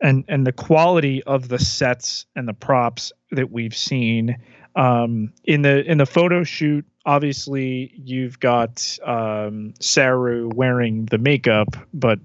and 0.00 0.24
and 0.28 0.46
the 0.46 0.52
quality 0.52 1.22
of 1.24 1.48
the 1.48 1.58
sets 1.58 2.26
and 2.36 2.46
the 2.46 2.54
props 2.54 3.12
that 3.30 3.50
we've 3.50 3.76
seen 3.76 4.36
um, 4.74 5.32
in 5.44 5.62
the 5.62 5.84
in 5.90 5.98
the 5.98 6.06
photo 6.06 6.44
shoot. 6.44 6.84
Obviously, 7.04 7.92
you've 7.94 8.40
got 8.40 8.98
um, 9.04 9.74
Saru 9.80 10.50
wearing 10.54 11.06
the 11.06 11.18
makeup, 11.18 11.76
but 11.94 12.18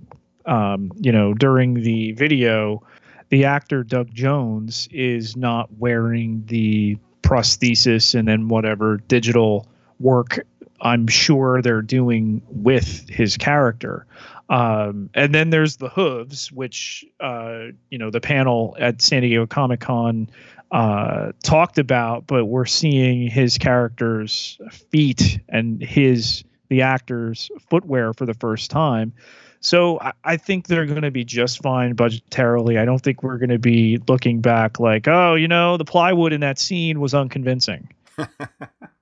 um, 0.46 0.92
you 1.00 1.12
know, 1.12 1.34
during 1.34 1.76
the 1.76 2.14
video, 2.14 2.84
the 3.30 3.46
actor 3.46 3.84
Doug 3.84 4.14
Jones 4.14 4.88
is 4.92 5.38
not 5.38 5.72
wearing 5.78 6.44
the 6.48 6.98
prosthesis 7.22 8.16
and 8.16 8.28
then 8.28 8.48
whatever 8.48 8.98
digital 9.08 9.68
work 10.00 10.40
I'm 10.82 11.08
sure 11.08 11.62
they're 11.62 11.82
doing 11.82 12.42
with 12.48 13.08
his 13.08 13.38
character. 13.38 14.06
Um, 14.52 15.10
and 15.14 15.34
then 15.34 15.50
there's 15.50 15.78
the 15.78 15.88
hooves, 15.88 16.52
which 16.52 17.06
uh, 17.22 17.68
you 17.90 17.98
know 17.98 18.12
the 18.12 18.20
panel 18.20 18.76
at 18.78 19.02
San 19.02 19.22
Diego 19.22 19.48
Comic 19.48 19.80
Con 19.80 20.30
uh, 20.72 21.32
talked 21.42 21.80
about, 21.80 22.28
but 22.28 22.46
we're 22.46 22.66
seeing 22.66 23.30
his 23.30 23.58
character's 23.58 24.60
feet 24.92 25.40
and 25.48 25.82
his 25.82 26.44
the 26.68 26.82
actor's 26.82 27.50
footwear 27.70 28.14
for 28.14 28.26
the 28.26 28.34
first 28.34 28.70
time. 28.70 29.14
So 29.62 30.00
I, 30.02 30.12
I 30.26 30.38
think 30.38 30.68
they're 30.68 30.86
going 30.86 31.04
to 31.04 31.12
be 31.12 31.24
just 31.24 31.62
fine 31.64 31.96
budgetarily. 31.96 32.78
I 32.78 32.84
don't 32.84 33.02
think 33.02 33.24
we're 33.24 33.38
going 33.38 33.50
to 33.50 33.60
be 33.60 34.00
looking 34.10 34.42
back 34.42 34.82
like, 34.82 35.08
oh, 35.08 35.36
you 35.36 35.48
know, 35.48 35.78
the 35.78 35.86
plywood 35.86 36.34
in 36.34 36.42
that 36.42 36.60
scene 36.60 37.00
was 37.00 37.14
unconvincing. 37.14 37.90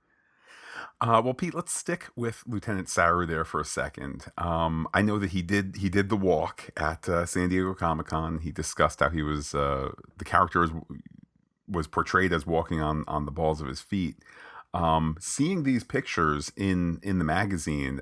Uh, 1.01 1.21
well, 1.23 1.33
Pete, 1.33 1.53
let's 1.53 1.73
stick 1.73 2.07
with 2.15 2.43
Lieutenant 2.45 2.89
Saru 2.89 3.25
there 3.25 3.45
for 3.45 3.61
a 3.61 3.65
second. 3.65 4.25
Um, 4.37 4.87
I 4.93 5.01
know 5.01 5.17
that 5.17 5.29
he 5.29 5.41
did 5.41 5.77
he 5.77 5.89
did 5.89 6.09
the 6.09 6.17
walk 6.17 6.71
at 6.75 7.07
uh, 7.07 7.25
San 7.25 7.49
Diego 7.49 7.73
Comic 7.73 8.07
Con. 8.07 8.39
He 8.39 8.51
discussed 8.51 8.99
how 8.99 9.09
he 9.09 9.21
was 9.21 9.55
uh, 9.55 9.91
the 10.17 10.25
character 10.25 10.59
was, 10.59 10.71
was 11.69 11.87
portrayed 11.87 12.33
as 12.33 12.45
walking 12.45 12.81
on 12.81 13.05
on 13.07 13.25
the 13.25 13.31
balls 13.31 13.61
of 13.61 13.67
his 13.67 13.79
feet. 13.79 14.17
Um, 14.73 15.15
seeing 15.21 15.63
these 15.63 15.85
pictures 15.85 16.51
in 16.57 16.99
in 17.01 17.17
the 17.17 17.25
magazine, 17.25 18.01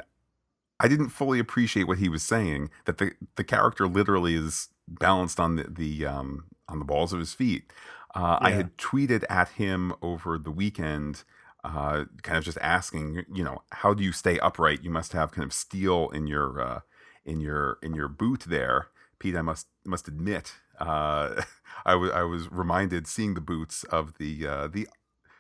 I 0.80 0.88
didn't 0.88 1.10
fully 1.10 1.38
appreciate 1.38 1.88
what 1.88 2.00
he 2.00 2.10
was 2.10 2.24
saying. 2.24 2.72
That 2.86 2.98
the 2.98 3.12
the 3.36 3.44
character 3.44 3.88
literally 3.88 4.34
is 4.34 4.70
balanced 4.88 5.40
on 5.40 5.58
the 5.58 5.66
the 5.70 6.08
um, 6.08 6.46
on 6.68 6.80
the 6.80 6.86
balls 6.86 7.14
of 7.14 7.20
his 7.20 7.36
feet. 7.36 7.72
Uh, 8.16 8.40
yeah. 8.42 8.48
I 8.48 8.52
had 8.52 8.76
tweeted 8.78 9.24
at 9.30 9.50
him 9.50 9.94
over 10.02 10.40
the 10.40 10.50
weekend, 10.50 11.24
uh, 11.76 12.06
kind 12.24 12.38
of 12.38 12.44
just 12.44 12.58
asking, 12.62 13.26
you 13.34 13.44
know, 13.44 13.62
how 13.72 13.94
do 13.94 14.04
you 14.04 14.12
stay 14.12 14.40
upright? 14.40 14.84
You 14.84 14.90
must 14.90 15.14
have 15.14 15.32
kind 15.32 15.46
of 15.46 15.54
steel 15.54 16.10
in 16.10 16.28
your 16.28 16.62
uh, 16.62 16.80
in 17.26 17.42
your 17.42 17.78
in 17.84 17.94
your 17.94 18.08
boot 18.08 18.46
there, 18.48 18.88
Pete. 19.20 19.36
I 19.36 19.42
must 19.42 19.68
must 19.86 20.08
admit, 20.08 20.56
uh, 20.80 21.44
I, 21.86 21.92
w- 21.92 22.12
I 22.12 22.24
was 22.24 22.44
I 22.44 22.46
was 22.46 22.52
reminded 22.52 23.08
seeing 23.08 23.34
the 23.34 23.42
boots 23.42 23.84
of 23.86 24.18
the 24.18 24.48
uh, 24.48 24.68
the 24.68 24.88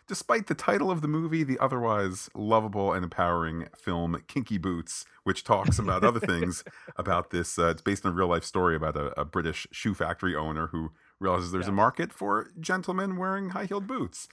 despite 0.08 0.48
the 0.48 0.56
title 0.56 0.90
of 0.90 1.02
the 1.02 1.08
movie, 1.08 1.44
the 1.44 1.60
otherwise 1.60 2.30
lovable 2.34 2.94
and 2.94 3.04
empowering 3.04 3.68
film 3.78 4.22
Kinky 4.28 4.58
Boots, 4.58 5.06
which 5.24 5.44
talks 5.44 5.80
about 5.80 6.04
other 6.04 6.20
things 6.20 6.64
about 6.98 7.30
this. 7.30 7.60
Uh, 7.60 7.68
it's 7.68 7.82
based 7.82 8.06
on 8.06 8.12
a 8.14 8.16
real 8.16 8.28
life 8.28 8.46
story 8.46 8.76
about 8.76 8.96
a, 8.96 9.20
a, 9.20 9.26
British 9.26 9.68
shoe 9.72 9.94
factory 9.94 10.34
owner 10.34 10.68
who 10.68 10.92
realizes 11.20 11.52
there's 11.52 11.66
yeah. 11.66 11.74
a 11.74 11.76
market 11.76 12.14
for 12.14 12.50
gentlemen 12.60 13.18
wearing 13.18 13.50
high 13.50 13.66
heeled 13.66 13.88
boots. 13.88 14.30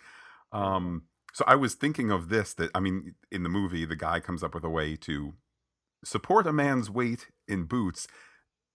Um, 0.52 1.02
so 1.34 1.44
I 1.48 1.56
was 1.56 1.74
thinking 1.74 2.12
of 2.12 2.28
this 2.28 2.54
that, 2.54 2.70
I 2.76 2.80
mean, 2.80 3.16
in 3.30 3.42
the 3.42 3.48
movie, 3.48 3.84
the 3.84 3.96
guy 3.96 4.20
comes 4.20 4.44
up 4.44 4.54
with 4.54 4.62
a 4.62 4.70
way 4.70 4.94
to 4.96 5.34
support 6.04 6.46
a 6.46 6.52
man's 6.52 6.88
weight 6.88 7.26
in 7.48 7.64
boots. 7.64 8.06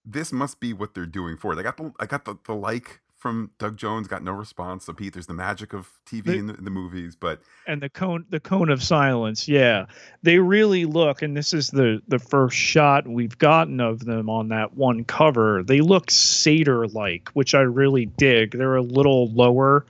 This 0.04 0.30
must 0.30 0.60
be 0.60 0.74
what 0.74 0.92
they're 0.92 1.06
doing 1.06 1.38
for 1.38 1.54
it. 1.54 1.58
I 1.58 1.62
got 1.62 1.78
the 1.78 1.92
I 1.98 2.04
got 2.04 2.26
the, 2.26 2.36
the 2.46 2.54
like 2.54 3.00
from 3.16 3.50
Doug 3.58 3.78
Jones 3.78 4.08
got 4.08 4.22
no 4.22 4.32
response. 4.32 4.84
So 4.84 4.92
Pete, 4.92 5.14
there's 5.14 5.26
the 5.26 5.34
magic 5.34 5.72
of 5.72 5.88
TV 6.06 6.24
the, 6.24 6.32
in, 6.38 6.46
the, 6.48 6.54
in, 6.54 6.64
the, 6.64 6.70
movies, 6.70 7.16
but 7.16 7.40
and 7.66 7.82
the 7.82 7.88
cone 7.88 8.26
the 8.28 8.40
cone 8.40 8.68
of 8.68 8.82
silence. 8.82 9.48
Yeah, 9.48 9.86
they 10.22 10.38
really 10.38 10.84
look, 10.84 11.22
and 11.22 11.34
this 11.34 11.54
is 11.54 11.68
the 11.68 12.02
the 12.08 12.18
first 12.18 12.56
shot 12.56 13.08
we've 13.08 13.38
gotten 13.38 13.80
of 13.80 14.04
them 14.04 14.28
on 14.28 14.48
that 14.48 14.74
one 14.74 15.04
cover. 15.04 15.62
They 15.62 15.80
look 15.80 16.10
satyr 16.10 16.86
like, 16.88 17.30
which 17.30 17.54
I 17.54 17.60
really 17.60 18.04
dig. 18.04 18.52
They're 18.52 18.76
a 18.76 18.82
little 18.82 19.28
lower 19.28 19.86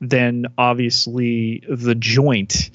than 0.00 0.46
obviously 0.58 1.62
the 1.68 1.94
joint. 1.94 2.70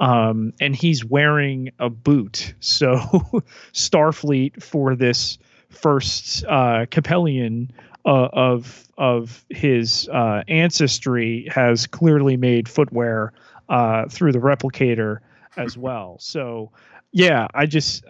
Um, 0.00 0.52
and 0.60 0.74
he's 0.74 1.04
wearing 1.04 1.70
a 1.78 1.88
boot. 1.88 2.54
So 2.60 2.96
Starfleet 3.72 4.62
for 4.62 4.96
this 4.96 5.38
first 5.70 6.44
uh, 6.44 6.86
Kelpien 6.86 7.70
uh, 8.04 8.28
of 8.32 8.88
of 8.96 9.44
his 9.50 10.08
uh, 10.08 10.42
ancestry 10.46 11.48
has 11.50 11.86
clearly 11.86 12.36
made 12.36 12.68
footwear 12.68 13.32
uh, 13.68 14.06
through 14.08 14.32
the 14.32 14.38
replicator 14.38 15.18
as 15.56 15.76
well. 15.76 16.16
So 16.20 16.70
yeah, 17.12 17.46
I 17.54 17.66
just 17.66 18.04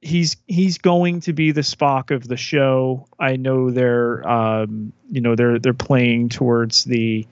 he's 0.00 0.36
he's 0.46 0.78
going 0.78 1.20
to 1.20 1.32
be 1.32 1.52
the 1.52 1.60
Spock 1.60 2.10
of 2.10 2.26
the 2.26 2.36
show. 2.36 3.06
I 3.18 3.36
know 3.36 3.70
they're 3.70 4.26
um, 4.28 4.92
you 5.10 5.20
know 5.20 5.36
they're 5.36 5.58
they're 5.58 5.74
playing 5.74 6.30
towards 6.30 6.84
the 6.84 7.26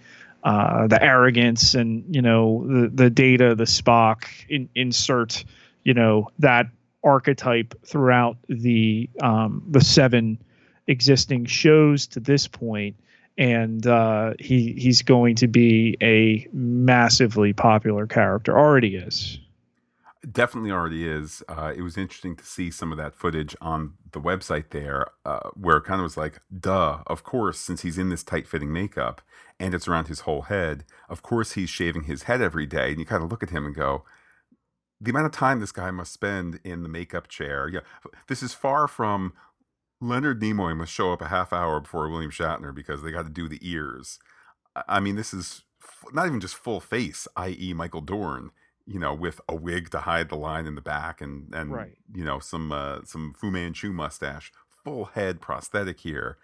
uh, 0.44 0.86
the 0.86 1.02
arrogance 1.02 1.74
and 1.74 2.04
you 2.14 2.22
know 2.22 2.64
the 2.66 2.88
the 2.88 3.10
data 3.10 3.54
the 3.54 3.64
Spock 3.64 4.26
in, 4.48 4.68
insert 4.74 5.44
you 5.84 5.94
know 5.94 6.30
that 6.38 6.66
archetype 7.02 7.74
throughout 7.84 8.36
the 8.48 9.08
um, 9.22 9.62
the 9.70 9.80
seven 9.82 10.38
existing 10.86 11.46
shows 11.46 12.06
to 12.08 12.20
this 12.20 12.46
point, 12.46 12.96
and 13.38 13.86
uh, 13.86 14.34
he 14.38 14.72
he's 14.72 15.02
going 15.02 15.34
to 15.36 15.46
be 15.46 15.96
a 16.02 16.46
massively 16.52 17.52
popular 17.52 18.06
character. 18.06 18.58
Already 18.58 18.96
is. 18.96 19.38
Definitely 20.31 20.71
already 20.71 21.07
is. 21.07 21.43
Uh, 21.49 21.73
it 21.76 21.83
was 21.83 21.99
interesting 21.99 22.37
to 22.37 22.45
see 22.45 22.71
some 22.71 22.93
of 22.93 22.99
that 22.99 23.14
footage 23.14 23.54
on 23.61 23.95
the 24.12 24.21
website 24.21 24.71
there, 24.71 25.07
uh, 25.26 25.50
where 25.54 25.76
it 25.78 25.85
kind 25.85 26.00
of 26.00 26.04
was 26.04 26.16
like, 26.16 26.40
duh, 26.59 27.00
of 27.07 27.25
course, 27.25 27.59
since 27.59 27.83
he's 27.83 27.99
in 27.99 28.09
this 28.09 28.23
tight 28.23 28.47
fitting 28.47 28.73
makeup 28.73 29.21
and 29.61 29.75
it's 29.75 29.87
around 29.87 30.09
his 30.09 30.21
whole 30.21 30.43
head, 30.43 30.85
of 31.09 31.23
course 31.23 31.52
he's 31.52 31.69
shaving 31.69 32.04
his 32.04 32.25
head 32.25 32.40
every 32.40 32.66
day. 32.66 32.90
And 32.90 32.99
you 32.99 33.04
kind 33.04 33.23
of 33.23 33.31
look 33.31 33.43
at 33.43 33.50
him 33.50 33.66
and 33.66 33.75
go, 33.75 34.04
the 35.00 35.11
amount 35.11 35.26
of 35.26 35.33
time 35.33 35.61
this 35.61 35.73
guy 35.73 35.90
must 35.90 36.12
spend 36.12 36.61
in 36.64 36.83
the 36.83 36.88
makeup 36.88 37.28
chair. 37.28 37.69
Yeah, 37.69 37.81
this 38.28 38.43
is 38.43 38.54
far 38.54 38.88
from 38.88 39.35
Leonard 40.00 40.40
Nimoy 40.40 40.76
must 40.76 40.93
show 40.93 41.12
up 41.12 41.21
a 41.21 41.28
half 41.28 41.52
hour 41.52 41.81
before 41.81 42.09
William 42.09 42.31
Shatner 42.31 42.75
because 42.75 43.02
they 43.02 43.11
got 43.11 43.25
to 43.25 43.31
do 43.31 43.49
the 43.49 43.59
ears. 43.61 44.19
I 44.88 45.00
mean, 45.00 45.16
this 45.16 45.35
is 45.35 45.62
not 46.12 46.26
even 46.26 46.40
just 46.40 46.54
full 46.54 46.81
face, 46.81 47.28
i.e., 47.37 47.73
Michael 47.75 48.00
Dorn. 48.00 48.50
You 48.86 48.98
know, 48.98 49.14
with 49.14 49.40
a 49.48 49.54
wig 49.54 49.90
to 49.90 50.00
hide 50.00 50.28
the 50.28 50.36
line 50.36 50.66
in 50.66 50.74
the 50.74 50.80
back, 50.82 51.20
and 51.20 51.54
and 51.54 51.72
right. 51.72 51.96
you 52.14 52.24
know 52.24 52.38
some 52.38 52.70
uh, 52.70 52.98
some 53.04 53.32
Fu 53.32 53.50
Manchu 53.50 53.92
mustache, 53.92 54.52
full 54.84 55.06
head 55.06 55.40
prosthetic 55.40 56.00
here. 56.00 56.36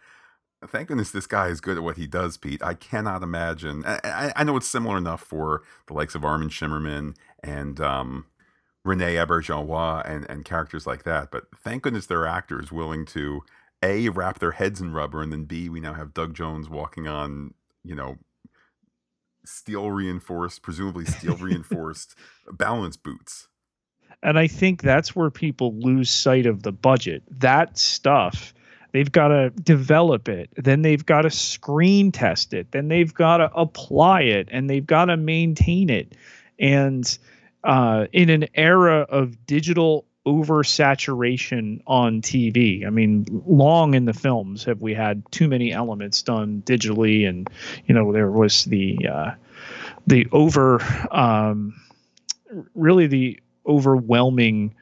Thank 0.67 0.89
goodness 0.89 1.11
this 1.11 1.27
guy 1.27 1.49
is 1.49 1.61
good 1.61 1.79
at 1.79 1.83
what 1.83 1.97
he 1.97 2.07
does, 2.07 2.37
Pete. 2.37 2.63
I 2.63 2.75
cannot 2.75 3.23
imagine. 3.23 3.83
I, 3.87 4.33
I 4.37 4.45
know 4.45 4.59
it's 4.59 4.69
similar 4.69 4.99
enough 4.99 5.23
for 5.23 5.63
the 5.87 5.95
likes 5.95 6.15
of 6.15 6.25
Armin 6.25 6.51
Shimerman 6.51 7.17
and 7.43 7.81
um, 7.81 8.27
Rene 8.85 9.15
Auberjonois 9.15 10.03
and, 10.05 10.29
and 10.29 10.45
characters 10.45 10.87
like 10.87 11.05
that. 11.05 11.31
But 11.31 11.45
thank 11.57 11.83
goodness 11.83 12.07
there 12.07 12.21
are 12.21 12.27
actors 12.27 12.71
willing 12.71 13.07
to 13.07 13.43
A, 13.83 14.11
wrap 14.11 14.39
their 14.39 14.53
heads 14.53 14.81
in 14.83 14.93
rubber, 14.93 15.23
and 15.23 15.33
then 15.33 15.45
B, 15.45 15.71
we 15.71 15.81
now 15.81 15.95
have 15.95 16.13
Doug 16.13 16.35
Jones 16.35 16.69
walking 16.69 17.09
on, 17.09 17.55
you 17.83 17.95
know, 17.95 18.19
steel 19.45 19.91
reinforced, 19.91 20.63
presumably 20.63 21.05
steel 21.07 21.37
reinforced 21.37 22.15
balance 22.53 22.97
boots. 22.97 23.49
And 24.23 24.39
I 24.39 24.47
think 24.47 24.83
that's 24.83 25.17
where 25.17 25.31
people 25.31 25.75
lose 25.79 26.11
sight 26.11 26.47
of 26.47 26.63
the 26.63 26.73
budget. 26.73 27.23
That 27.41 27.79
stuff, 27.79 28.53
they've 28.93 29.11
got 29.11 29.29
to 29.29 29.51
develop 29.51 30.29
it, 30.29 30.51
then 30.57 30.83
they've 30.83 31.05
got 31.05 31.23
to 31.23 31.31
screen 31.31 32.13
test 32.13 32.53
it, 32.53 32.73
then 32.73 32.89
they've 32.89 33.15
got 33.15 33.39
to 33.39 33.51
apply 33.55 34.23
it, 34.23 34.49
and 34.51 34.69
they've 34.69 34.87
got 34.87 35.07
to 35.07 35.17
maintain 35.17 35.89
it. 35.89 36.15
And 36.59 37.19
uh, 37.65 38.07
in 38.13 38.29
an 38.29 38.47
era 38.55 39.07
of 39.09 39.47
digital 39.47 40.05
oversaturation 40.27 41.81
on 41.87 42.21
TV. 42.21 42.87
I 42.87 42.91
mean, 42.91 43.27
long 43.47 43.95
in 43.95 44.05
the 44.05 44.13
films 44.13 44.65
have 44.65 44.83
we 44.83 44.95
had 44.95 45.23
too 45.31 45.49
many 45.49 45.73
elements 45.73 46.23
done 46.23 46.63
digitally, 46.67 47.29
and 47.29 47.49
you 47.87 47.95
know 47.95 48.13
there 48.13 48.31
was 48.31 48.65
the 48.65 48.99
uh, 49.09 49.31
the 50.07 50.27
over 50.33 50.81
um, 51.11 51.81
really 52.75 53.07
the 53.07 53.41
overwhelming 53.67 54.75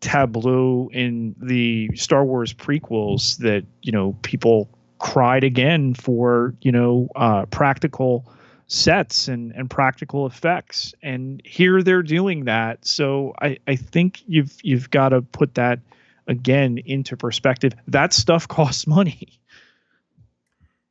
tableau 0.00 0.88
in 0.92 1.34
the 1.40 1.90
Star 1.94 2.24
Wars 2.24 2.52
prequels 2.52 3.38
that 3.38 3.64
you 3.82 3.92
know 3.92 4.16
people 4.22 4.68
cried 4.98 5.44
again 5.44 5.94
for 5.94 6.54
you 6.62 6.72
know 6.72 7.08
uh, 7.16 7.46
practical 7.46 8.24
sets 8.68 9.28
and 9.28 9.52
and 9.52 9.70
practical 9.70 10.26
effects 10.26 10.92
and 11.02 11.40
here 11.44 11.82
they're 11.82 12.02
doing 12.02 12.46
that. 12.46 12.84
So 12.86 13.34
i 13.40 13.58
i 13.66 13.76
think 13.76 14.22
you've 14.26 14.56
you've 14.62 14.90
got 14.90 15.10
to 15.10 15.22
put 15.22 15.54
that 15.54 15.80
again 16.26 16.78
into 16.84 17.16
perspective. 17.16 17.74
That 17.88 18.12
stuff 18.12 18.48
costs 18.58 18.86
money. 18.86 19.40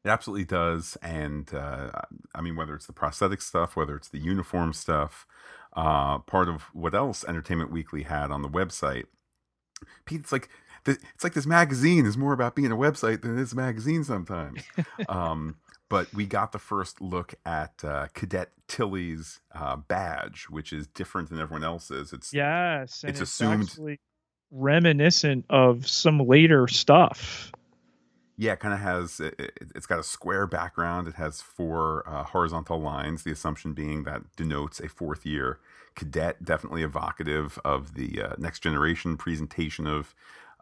It 0.04 0.10
absolutely 0.10 0.46
does. 0.46 0.98
And 1.02 1.54
uh, 1.54 1.92
i 2.34 2.42
mean 2.42 2.56
whether 2.56 2.76
it's 2.76 2.88
the 2.88 2.94
prosthetic 2.94 3.42
stuff 3.42 3.76
whether 3.76 3.96
it's 3.96 4.10
the 4.10 4.20
uniform 4.20 4.74
stuff 4.74 5.26
uh, 5.76 6.20
part 6.20 6.48
of 6.48 6.64
what 6.74 6.96
else 6.96 7.26
entertainment 7.26 7.70
weekly 7.70 8.04
had 8.04 8.32
on 8.32 8.42
the 8.42 8.50
website 8.50 9.06
pete 10.06 10.22
it's 10.22 10.32
like 10.32 10.48
it's 10.88 11.24
like 11.24 11.34
this 11.34 11.46
magazine 11.46 12.06
is 12.06 12.18
more 12.18 12.34
about 12.34 12.56
being 12.56 12.72
a 12.72 12.78
website 12.78 13.22
than 13.22 13.36
this 13.36 13.54
magazine 13.54 14.04
sometimes 14.04 14.62
um, 15.10 15.56
but 15.90 16.14
we 16.14 16.26
got 16.26 16.52
the 16.52 16.60
first 16.60 17.02
look 17.02 17.36
at 17.46 17.84
uh, 17.84 18.08
Cadet 18.14 18.50
Tilly's 18.68 19.40
uh, 19.54 19.76
badge, 19.76 20.48
which 20.50 20.74
is 20.74 20.88
different 20.88 21.30
than 21.30 21.40
everyone 21.40 21.64
else's. 21.64 22.14
It's 22.14 22.34
yes, 22.34 23.04
it's, 23.04 23.22
it's 23.22 23.22
assumed 23.22 23.98
reminiscent 24.52 25.46
of 25.50 25.88
some 25.88 26.20
later 26.20 26.68
stuff. 26.68 27.52
Yeah, 28.38 28.54
it 28.54 28.60
kind 28.60 28.74
of 28.74 28.80
has. 28.82 29.20
It, 29.20 29.58
has 29.74 29.86
got 29.86 30.00
a 30.00 30.04
square 30.04 30.48
background. 30.48 31.08
It 31.08 31.16
has 31.16 31.42
four 31.42 32.04
uh, 32.08 32.24
horizontal 32.24 32.82
lines. 32.82 33.24
The 33.24 33.32
assumption 33.32 33.74
being 33.74 34.04
that 34.04 34.24
denotes 34.36 34.80
a 34.80 34.90
fourth 34.90 35.26
year 35.26 35.60
cadet. 35.96 36.44
Definitely 36.44 36.84
evocative 36.84 37.60
of 37.64 37.94
the 37.94 38.22
uh, 38.22 38.34
next 38.38 38.60
generation 38.60 39.18
presentation 39.18 39.88
of 39.88 40.14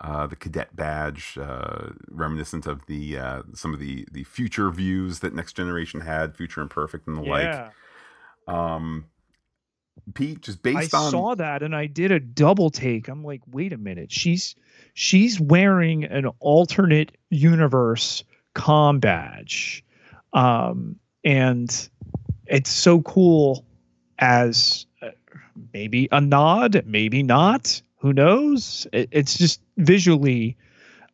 uh, 0.02 0.28
the 0.28 0.36
cadet 0.36 0.76
badge, 0.76 1.38
uh, 1.38 1.90
reminiscent 2.10 2.68
of 2.68 2.86
the 2.88 3.18
uh, 3.18 3.42
some 3.54 3.74
of 3.74 3.80
the 3.80 4.08
the 4.12 4.24
future 4.24 4.70
views 4.70 5.20
that 5.20 5.34
Next 5.34 5.54
Generation 5.54 6.02
had, 6.02 6.36
Future 6.36 6.62
Imperfect 6.62 7.08
and 7.08 7.18
the 7.18 7.24
yeah. 7.24 7.70
like. 8.48 8.56
Um, 8.56 9.06
Pete, 10.14 10.42
just 10.42 10.62
based 10.64 10.94
I 10.94 10.98
on 10.98 11.08
I 11.08 11.12
saw 11.12 11.36
that 11.36 11.64
and 11.64 11.76
I 11.76 11.86
did 11.86 12.12
a 12.12 12.20
double 12.20 12.70
take. 12.70 13.08
I'm 13.08 13.24
like, 13.24 13.42
wait 13.52 13.72
a 13.72 13.78
minute, 13.78 14.12
she's 14.12 14.56
she's 14.94 15.40
wearing 15.40 16.04
an 16.04 16.26
alternate 16.40 17.16
universe 17.30 18.24
com 18.54 19.00
badge, 19.00 19.86
um, 20.34 20.98
and 21.24 21.90
it's 22.48 22.70
so 22.70 23.02
cool 23.02 23.66
as 24.20 24.86
uh, 25.02 25.10
maybe 25.74 26.10
a 26.12 26.20
nod, 26.20 26.84
maybe 26.86 27.24
not 27.24 27.82
who 28.04 28.12
knows? 28.12 28.86
It, 28.92 29.08
it's 29.12 29.38
just 29.38 29.62
visually, 29.78 30.58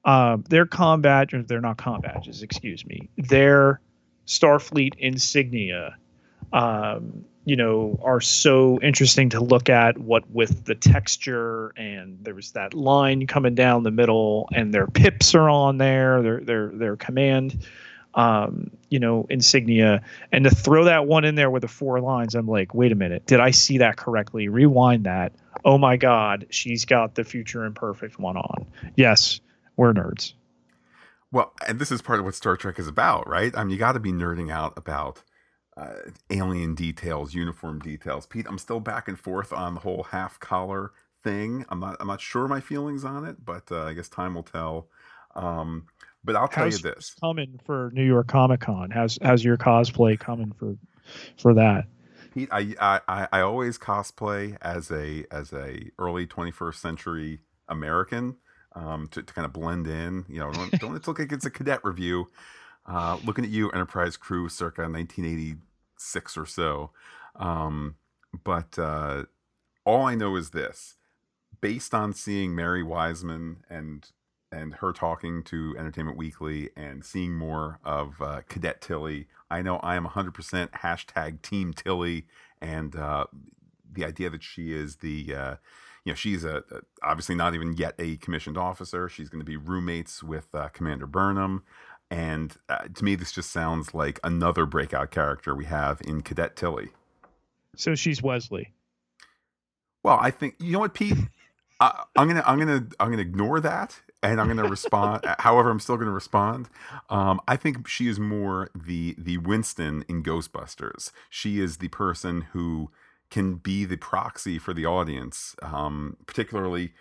uh, 0.05 0.37
their 0.49 0.65
combat, 0.65 1.33
or 1.35 1.43
they're 1.43 1.61
not 1.61 1.77
combat 1.77 2.15
badges, 2.15 2.41
excuse 2.41 2.83
me, 2.83 3.07
their 3.15 3.79
Starfleet 4.25 4.95
insignia, 4.97 5.95
um, 6.51 7.23
you 7.45 7.55
know, 7.55 7.99
are 8.03 8.19
so 8.19 8.79
interesting 8.81 9.29
to 9.29 9.39
look 9.39 9.69
at. 9.69 9.99
What 9.99 10.29
with 10.31 10.65
the 10.65 10.73
texture, 10.73 11.73
and 11.77 12.17
there 12.23 12.33
was 12.33 12.53
that 12.53 12.73
line 12.73 13.27
coming 13.27 13.53
down 13.53 13.83
the 13.83 13.91
middle, 13.91 14.49
and 14.53 14.73
their 14.73 14.87
pips 14.87 15.35
are 15.35 15.47
on 15.47 15.77
there, 15.77 16.23
their 16.23 16.39
their 16.39 16.67
their 16.69 16.95
command 16.95 17.65
um, 18.19 18.69
you 18.89 18.99
know, 18.99 19.25
insignia, 19.29 20.01
and 20.33 20.43
to 20.43 20.49
throw 20.49 20.83
that 20.83 21.07
one 21.07 21.23
in 21.23 21.35
there 21.35 21.49
with 21.49 21.61
the 21.61 21.69
four 21.69 22.01
lines, 22.01 22.35
I'm 22.35 22.49
like, 22.49 22.73
wait 22.73 22.91
a 22.91 22.95
minute, 22.95 23.25
did 23.27 23.39
I 23.39 23.51
see 23.51 23.77
that 23.77 23.95
correctly? 23.95 24.49
Rewind 24.49 25.05
that. 25.05 25.31
Oh 25.63 25.77
my 25.77 25.95
God, 25.95 26.45
she's 26.49 26.83
got 26.83 27.15
the 27.15 27.23
future 27.23 27.63
imperfect 27.63 28.19
one 28.19 28.35
on. 28.35 28.65
Yes, 28.97 29.39
we're 29.77 29.93
nerds. 29.93 30.33
Well, 31.31 31.53
and 31.65 31.79
this 31.79 31.93
is 31.93 32.01
part 32.01 32.19
of 32.19 32.25
what 32.25 32.35
Star 32.35 32.57
Trek 32.57 32.77
is 32.77 32.89
about, 32.89 33.25
right? 33.25 33.55
I 33.55 33.63
mean, 33.63 33.71
you 33.71 33.77
got 33.77 33.93
to 33.93 34.01
be 34.01 34.11
nerding 34.11 34.51
out 34.51 34.73
about 34.75 35.23
uh, 35.77 35.93
alien 36.29 36.75
details, 36.75 37.33
uniform 37.33 37.79
details. 37.79 38.25
Pete, 38.25 38.47
I'm 38.49 38.57
still 38.57 38.81
back 38.81 39.07
and 39.07 39.17
forth 39.17 39.53
on 39.53 39.75
the 39.75 39.79
whole 39.79 40.03
half 40.03 40.41
collar 40.41 40.91
thing. 41.23 41.63
I'm 41.69 41.79
not, 41.79 41.95
I'm 42.01 42.07
not 42.07 42.19
sure 42.19 42.49
my 42.49 42.59
feelings 42.59 43.05
on 43.05 43.23
it, 43.23 43.45
but 43.45 43.71
uh, 43.71 43.83
I 43.83 43.93
guess 43.93 44.09
time 44.09 44.35
will 44.35 44.43
tell. 44.43 44.89
Um, 45.35 45.85
but 46.29 46.35
I'll 46.35 46.47
tell 46.47 46.65
how's 46.65 46.83
you 46.83 46.91
this: 46.91 47.15
coming 47.19 47.59
for 47.65 47.89
New 47.91 48.05
York 48.05 48.27
Comic 48.27 48.59
Con. 48.59 48.91
How's 48.91 49.17
how's 49.23 49.43
your 49.43 49.57
cosplay 49.57 50.19
coming 50.19 50.51
for 50.59 50.75
for 51.39 51.55
that? 51.55 51.85
Pete, 52.35 52.49
I, 52.51 52.75
I 52.79 53.27
I 53.31 53.41
always 53.41 53.79
cosplay 53.79 54.55
as 54.61 54.91
a 54.91 55.25
as 55.31 55.51
a 55.53 55.89
early 55.97 56.27
21st 56.27 56.75
century 56.75 57.39
American 57.67 58.35
um, 58.75 59.07
to, 59.07 59.23
to 59.23 59.33
kind 59.33 59.43
of 59.43 59.53
blend 59.53 59.87
in. 59.87 60.25
You 60.29 60.41
know, 60.41 60.51
don't, 60.51 60.71
don't 60.79 60.93
look 60.93 61.19
like 61.19 61.31
it's 61.31 61.47
a 61.47 61.49
cadet 61.49 61.83
review. 61.83 62.27
Uh, 62.85 63.17
looking 63.25 63.43
at 63.43 63.49
you, 63.49 63.71
Enterprise 63.71 64.15
crew, 64.15 64.49
circa 64.49 64.83
1986 64.83 66.37
or 66.37 66.45
so. 66.45 66.91
Um, 67.37 67.95
but 68.43 68.77
uh, 68.77 69.23
all 69.83 70.05
I 70.05 70.13
know 70.13 70.35
is 70.35 70.51
this: 70.51 70.93
based 71.59 71.95
on 71.95 72.13
seeing 72.13 72.53
Mary 72.53 72.83
Wiseman 72.83 73.63
and 73.67 74.07
and 74.51 74.75
her 74.75 74.91
talking 74.91 75.43
to 75.43 75.75
Entertainment 75.77 76.17
Weekly 76.17 76.69
and 76.75 77.03
seeing 77.03 77.35
more 77.35 77.79
of 77.83 78.21
uh, 78.21 78.41
Cadet 78.47 78.81
Tilly. 78.81 79.27
I 79.49 79.61
know 79.61 79.77
I 79.77 79.95
am 79.95 80.05
100% 80.05 80.69
hashtag 80.71 81.41
Team 81.41 81.73
Tilly, 81.73 82.25
and 82.61 82.95
uh, 82.95 83.25
the 83.91 84.05
idea 84.05 84.29
that 84.29 84.43
she 84.43 84.73
is 84.73 84.97
the, 84.97 85.33
uh, 85.35 85.55
you 86.03 86.11
know, 86.11 86.15
she's 86.15 86.43
a, 86.43 86.63
a, 86.71 86.81
obviously 87.03 87.35
not 87.35 87.53
even 87.53 87.73
yet 87.73 87.95
a 87.99 88.17
commissioned 88.17 88.57
officer. 88.57 89.09
She's 89.09 89.29
going 89.29 89.41
to 89.41 89.45
be 89.45 89.57
roommates 89.57 90.23
with 90.23 90.47
uh, 90.53 90.69
Commander 90.69 91.07
Burnham. 91.07 91.63
And 92.11 92.55
uh, 92.69 92.87
to 92.93 93.03
me, 93.03 93.15
this 93.15 93.31
just 93.31 93.51
sounds 93.51 93.93
like 93.93 94.19
another 94.23 94.65
breakout 94.65 95.11
character 95.11 95.55
we 95.55 95.65
have 95.65 96.01
in 96.01 96.21
Cadet 96.21 96.55
Tilly. 96.55 96.89
So 97.75 97.93
she's 97.93 98.21
Wesley. 98.21 98.73
Well, 100.03 100.17
I 100.19 100.31
think 100.31 100.55
you 100.59 100.71
know 100.71 100.79
what, 100.79 100.93
Pete. 100.93 101.17
I, 101.79 102.03
I'm 102.15 102.27
gonna 102.27 102.43
I'm 102.45 102.57
gonna 102.57 102.87
I'm 102.99 103.09
gonna 103.09 103.21
ignore 103.21 103.59
that 103.59 103.99
and 104.21 104.39
I'm 104.39 104.47
going 104.47 104.57
to 104.57 104.69
respond. 104.69 105.23
however, 105.39 105.69
I'm 105.69 105.79
still 105.79 105.95
going 105.95 106.07
to 106.07 106.13
respond. 106.13 106.69
Um, 107.09 107.39
I 107.47 107.55
think 107.55 107.87
she 107.87 108.07
is 108.07 108.19
more 108.19 108.69
the 108.75 109.15
the 109.17 109.37
Winston 109.37 110.03
in 110.07 110.23
Ghostbusters. 110.23 111.11
She 111.29 111.59
is 111.59 111.77
the 111.77 111.89
person 111.89 112.41
who 112.53 112.91
can 113.29 113.55
be 113.55 113.85
the 113.85 113.97
proxy 113.97 114.57
for 114.57 114.73
the 114.73 114.85
audience, 114.85 115.55
um, 115.61 116.17
particularly. 116.25 116.93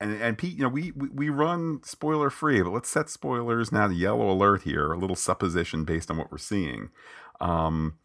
And, 0.00 0.20
and 0.20 0.36
Pete, 0.36 0.56
you 0.56 0.62
know, 0.62 0.68
we, 0.68 0.90
we, 0.92 1.08
we 1.10 1.28
run 1.28 1.80
spoiler 1.84 2.28
free, 2.28 2.60
but 2.60 2.72
let's 2.72 2.88
set 2.88 3.08
spoilers 3.08 3.70
now 3.70 3.86
to 3.86 3.94
yellow 3.94 4.30
alert 4.30 4.62
here, 4.62 4.92
a 4.92 4.98
little 4.98 5.14
supposition 5.14 5.84
based 5.84 6.10
on 6.10 6.16
what 6.16 6.32
we're 6.32 6.38
seeing. 6.38 6.90
Um, 7.40 7.98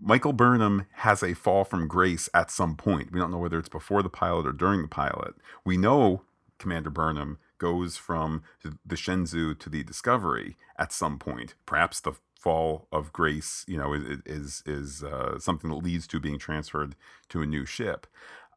Michael 0.00 0.32
Burnham 0.32 0.86
has 0.94 1.22
a 1.22 1.34
fall 1.34 1.64
from 1.64 1.86
grace 1.86 2.28
at 2.32 2.50
some 2.50 2.76
point. 2.76 3.12
We 3.12 3.20
don't 3.20 3.30
know 3.30 3.38
whether 3.38 3.58
it's 3.58 3.68
before 3.68 4.02
the 4.02 4.08
pilot 4.08 4.46
or 4.46 4.52
during 4.52 4.82
the 4.82 4.88
pilot. 4.88 5.34
We 5.64 5.76
know 5.76 6.22
Commander 6.60 6.90
Burnham 6.90 7.38
goes 7.58 7.96
from 7.96 8.42
the 8.62 8.94
Shenzhou 8.94 9.58
to 9.58 9.68
the 9.68 9.82
Discovery 9.82 10.56
at 10.78 10.92
some 10.92 11.18
point. 11.18 11.54
Perhaps 11.66 12.00
the 12.00 12.12
fall 12.38 12.86
of 12.92 13.12
grace, 13.12 13.64
you 13.66 13.76
know, 13.76 13.92
is 14.24 14.62
is, 14.64 15.02
uh, 15.02 15.38
something 15.38 15.70
that 15.70 15.76
leads 15.76 16.06
to 16.06 16.20
being 16.20 16.38
transferred 16.38 16.94
to 17.30 17.42
a 17.42 17.46
new 17.46 17.66
ship. 17.66 18.06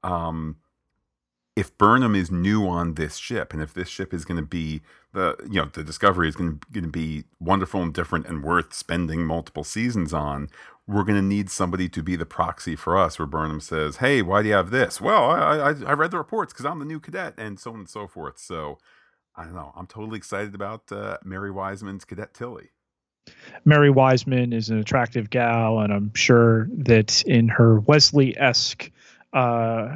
Um, 0.04 0.58
if 1.56 1.78
Burnham 1.78 2.16
is 2.16 2.32
new 2.32 2.68
on 2.68 2.96
this 2.96 3.18
ship, 3.18 3.54
and 3.54 3.62
if 3.62 3.74
this 3.74 3.88
ship 3.88 4.14
is 4.14 4.26
going 4.26 4.40
to 4.40 4.46
be 4.46 4.82
the, 5.14 5.36
you 5.44 5.62
know, 5.62 5.70
the 5.72 5.84
Discovery 5.84 6.28
is 6.28 6.36
going 6.36 6.60
to 6.74 6.82
be 6.88 7.26
wonderful 7.40 7.84
and 7.84 7.94
different 7.94 8.26
and 8.26 8.44
worth 8.44 8.74
spending 8.74 9.26
multiple 9.26 9.64
seasons 9.64 10.14
on, 10.14 10.50
we're 10.88 11.04
going 11.04 11.18
to 11.18 11.22
need 11.22 11.50
somebody 11.50 11.88
to 11.90 12.04
be 12.04 12.16
the 12.16 12.26
proxy 12.26 12.76
for 12.76 12.98
us 12.98 13.18
where 13.18 13.26
Burnham 13.26 13.62
says, 13.62 13.98
Hey, 13.98 14.22
why 14.22 14.42
do 14.42 14.50
you 14.50 14.56
have 14.56 14.70
this? 14.70 15.00
Well, 15.00 15.30
I, 15.30 15.58
I, 15.58 15.74
I 15.88 15.94
read 15.94 16.12
the 16.12 16.18
reports 16.18 16.52
because 16.52 16.66
I'm 16.66 16.80
the 16.80 16.86
new 16.86 17.00
cadet 17.00 17.34
and 17.38 17.60
so 17.60 17.72
on 17.72 17.80
and 17.80 17.90
so 17.90 18.08
forth. 18.08 18.38
So 18.38 18.80
I 19.36 19.46
don't 19.46 19.56
know. 19.56 19.72
I'm 19.76 19.88
totally 19.88 20.18
excited 20.18 20.54
about 20.54 20.92
uh, 20.92 21.18
Mary 21.24 21.52
Wiseman's 21.52 22.06
Cadet 22.06 22.34
Tilly. 22.34 22.70
Mary 23.66 23.90
Wiseman 23.90 24.52
is 24.54 24.70
an 24.70 24.80
attractive 24.80 25.30
gal, 25.30 25.80
and 25.80 25.94
I'm 25.94 26.14
sure 26.14 26.68
that 26.78 27.24
in 27.24 27.48
her 27.48 27.80
Wesley 27.80 28.38
esque, 28.38 28.92
uh, 29.32 29.96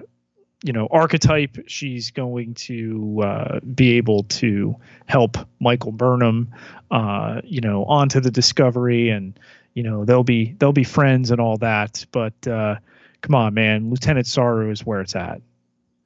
you 0.63 0.73
know, 0.73 0.88
archetype, 0.89 1.58
she's 1.67 2.10
going 2.10 2.54
to 2.56 3.21
uh, 3.23 3.60
be 3.76 3.97
able 3.97 4.23
to 4.23 4.76
help 5.06 5.38
Michael 5.60 5.91
Burnham, 5.91 6.52
uh, 6.89 7.41
you 7.43 7.62
know, 7.62 7.84
onto 7.86 8.19
the 8.19 8.32
Discovery, 8.32 9.10
and 9.10 9.38
you 9.77 9.83
know 9.83 10.05
they'll 10.05 10.23
be 10.23 10.55
they'll 10.57 10.73
be 10.73 10.83
friends 10.83 11.29
and 11.29 11.39
all 11.39 11.55
that. 11.57 12.03
But 12.11 12.47
uh, 12.47 12.77
come 13.21 13.35
on, 13.35 13.53
man, 13.53 13.91
Lieutenant 13.91 14.25
Saru 14.25 14.71
is 14.71 14.83
where 14.83 15.01
it's 15.01 15.15
at. 15.15 15.39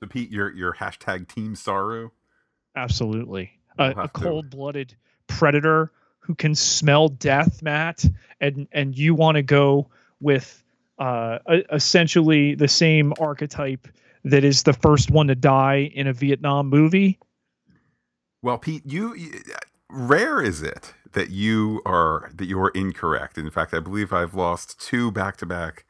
So 0.02 0.08
Pete, 0.08 0.30
your 0.30 0.54
your 0.54 0.74
hashtag 0.74 1.30
Team 1.30 1.56
Saru. 1.56 2.10
Absolutely, 2.76 3.50
we'll 3.80 3.98
a, 3.98 4.04
a 4.04 4.10
cold 4.10 4.50
blooded 4.50 4.94
predator 5.28 5.90
who 6.20 6.36
can 6.36 6.54
smell 6.54 7.08
death, 7.08 7.64
Matt, 7.64 8.04
and 8.42 8.68
and 8.74 8.98
you 8.98 9.16
want 9.16 9.36
to 9.36 9.42
go 9.42 9.88
with 10.20 10.62
uh, 11.00 11.40
essentially 11.72 12.56
the 12.56 12.68
same 12.68 13.14
archetype 13.22 13.88
that 14.26 14.44
is 14.44 14.64
the 14.64 14.74
first 14.74 15.10
one 15.10 15.28
to 15.28 15.36
die 15.36 15.90
in 15.96 16.08
a 16.08 16.14
Vietnam 16.14 16.68
movie. 16.68 17.20
Well, 18.42 18.58
Pete, 18.58 18.84
you, 18.86 19.16
you 19.16 19.32
rare 19.90 20.42
is 20.42 20.62
it 20.62 20.94
that 21.14 21.30
you 21.30 21.82
are 21.86 22.32
that 22.34 22.46
you 22.46 22.60
are 22.60 22.70
incorrect. 22.70 23.38
In 23.38 23.50
fact, 23.50 23.74
I 23.74 23.80
believe 23.80 24.14
I've 24.14 24.34
lost 24.34 24.80
two 24.80 25.12
back 25.12 25.38
to 25.38 25.46
back 25.46 25.86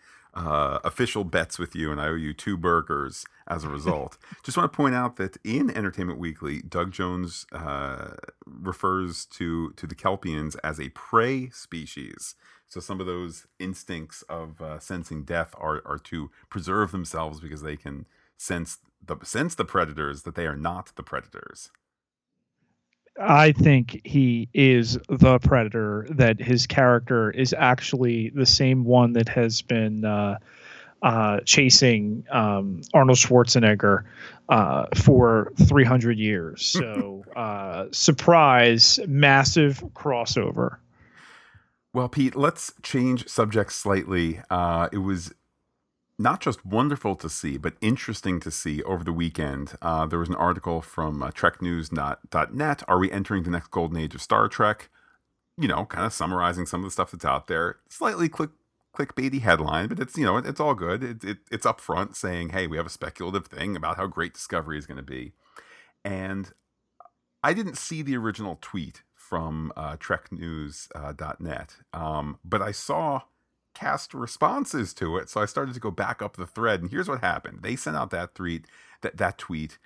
official 0.83 1.23
bets 1.23 1.59
with 1.59 1.75
you, 1.75 1.91
and 1.91 1.99
I 1.99 2.07
owe 2.07 2.15
you 2.15 2.33
two 2.33 2.57
burgers 2.57 3.25
as 3.47 3.63
a 3.63 3.69
result. 3.69 4.17
Just 4.43 4.57
want 4.57 4.71
to 4.71 4.75
point 4.75 4.95
out 4.95 5.17
that 5.17 5.37
in 5.43 5.69
Entertainment 5.69 6.19
Weekly, 6.19 6.61
Doug 6.61 6.91
Jones 6.91 7.45
uh, 7.51 8.15
refers 8.45 9.25
to 9.27 9.71
to 9.73 9.87
the 9.87 9.95
Kelpiens 9.95 10.55
as 10.63 10.79
a 10.79 10.89
prey 10.89 11.49
species. 11.49 12.35
So 12.67 12.79
some 12.79 13.01
of 13.01 13.05
those 13.05 13.47
instincts 13.59 14.21
of 14.23 14.61
uh, 14.61 14.79
sensing 14.79 15.23
death 15.23 15.53
are 15.57 15.81
are 15.85 15.99
to 15.99 16.31
preserve 16.49 16.91
themselves 16.91 17.39
because 17.39 17.61
they 17.61 17.77
can 17.77 18.05
sense 18.37 18.79
the 19.05 19.17
sense 19.23 19.55
the 19.55 19.65
predators 19.65 20.23
that 20.23 20.35
they 20.35 20.45
are 20.45 20.55
not 20.55 20.93
the 20.95 21.03
predators. 21.03 21.71
I 23.19 23.51
think 23.51 24.01
he 24.03 24.49
is 24.53 24.97
the 25.09 25.39
predator. 25.39 26.07
That 26.11 26.39
his 26.39 26.67
character 26.67 27.31
is 27.31 27.53
actually 27.57 28.29
the 28.29 28.45
same 28.45 28.83
one 28.83 29.13
that 29.13 29.29
has 29.29 29.61
been 29.61 30.05
uh, 30.05 30.37
uh, 31.01 31.39
chasing 31.45 32.23
um, 32.31 32.81
Arnold 32.93 33.17
Schwarzenegger 33.17 34.03
uh, 34.49 34.85
for 34.95 35.51
300 35.63 36.17
years. 36.17 36.65
So, 36.65 37.23
uh, 37.35 37.85
surprise, 37.91 38.99
massive 39.07 39.83
crossover. 39.93 40.77
Well, 41.93 42.07
Pete, 42.07 42.35
let's 42.35 42.73
change 42.83 43.27
subjects 43.27 43.75
slightly. 43.75 44.41
Uh, 44.49 44.87
it 44.93 44.99
was 44.99 45.33
not 46.21 46.39
just 46.39 46.65
wonderful 46.65 47.15
to 47.15 47.29
see, 47.29 47.57
but 47.57 47.73
interesting 47.81 48.39
to 48.41 48.51
see 48.51 48.83
over 48.83 49.03
the 49.03 49.13
weekend. 49.13 49.73
Uh, 49.81 50.05
there 50.05 50.19
was 50.19 50.29
an 50.29 50.35
article 50.35 50.81
from 50.81 51.23
uh, 51.23 51.31
TrekNews.net. 51.31 52.83
Are 52.87 52.99
we 52.99 53.11
entering 53.11 53.43
the 53.43 53.49
next 53.49 53.71
golden 53.71 53.97
age 53.97 54.13
of 54.13 54.21
Star 54.21 54.47
Trek? 54.47 54.89
You 55.57 55.67
know, 55.67 55.85
kind 55.85 56.05
of 56.05 56.13
summarizing 56.13 56.65
some 56.65 56.81
of 56.81 56.85
the 56.85 56.91
stuff 56.91 57.11
that's 57.11 57.25
out 57.25 57.47
there. 57.47 57.77
Slightly 57.89 58.29
click 58.29 58.51
clickbaity 58.95 59.41
headline, 59.41 59.87
but 59.87 59.99
it's 59.99 60.17
you 60.17 60.25
know 60.25 60.37
it's 60.37 60.59
all 60.59 60.75
good. 60.75 61.03
It, 61.03 61.23
it, 61.23 61.37
it's 61.51 61.65
upfront 61.65 62.15
saying, 62.15 62.49
hey, 62.49 62.67
we 62.67 62.77
have 62.77 62.85
a 62.85 62.89
speculative 62.89 63.47
thing 63.47 63.75
about 63.75 63.97
how 63.97 64.07
great 64.07 64.33
Discovery 64.33 64.77
is 64.77 64.85
going 64.85 64.97
to 64.97 65.03
be, 65.03 65.33
and 66.05 66.53
I 67.43 67.53
didn't 67.53 67.77
see 67.77 68.01
the 68.01 68.17
original 68.17 68.57
tweet 68.61 69.03
from 69.15 69.71
uh, 69.75 69.97
TrekNews.net, 69.97 71.75
uh, 71.93 71.97
um, 71.97 72.39
but 72.43 72.61
I 72.61 72.71
saw 72.71 73.21
cast 73.73 74.13
responses 74.13 74.93
to 74.95 75.17
it. 75.17 75.29
So 75.29 75.41
I 75.41 75.45
started 75.45 75.73
to 75.73 75.79
go 75.79 75.91
back 75.91 76.21
up 76.21 76.37
the 76.37 76.47
thread, 76.47 76.81
and 76.81 76.91
here's 76.91 77.07
what 77.07 77.21
happened. 77.21 77.59
They 77.61 77.75
sent 77.75 77.97
out 77.97 78.09
that 78.11 78.35
tweet, 78.35 78.65
that 79.01 79.17
that 79.17 79.37
tweet, 79.37 79.77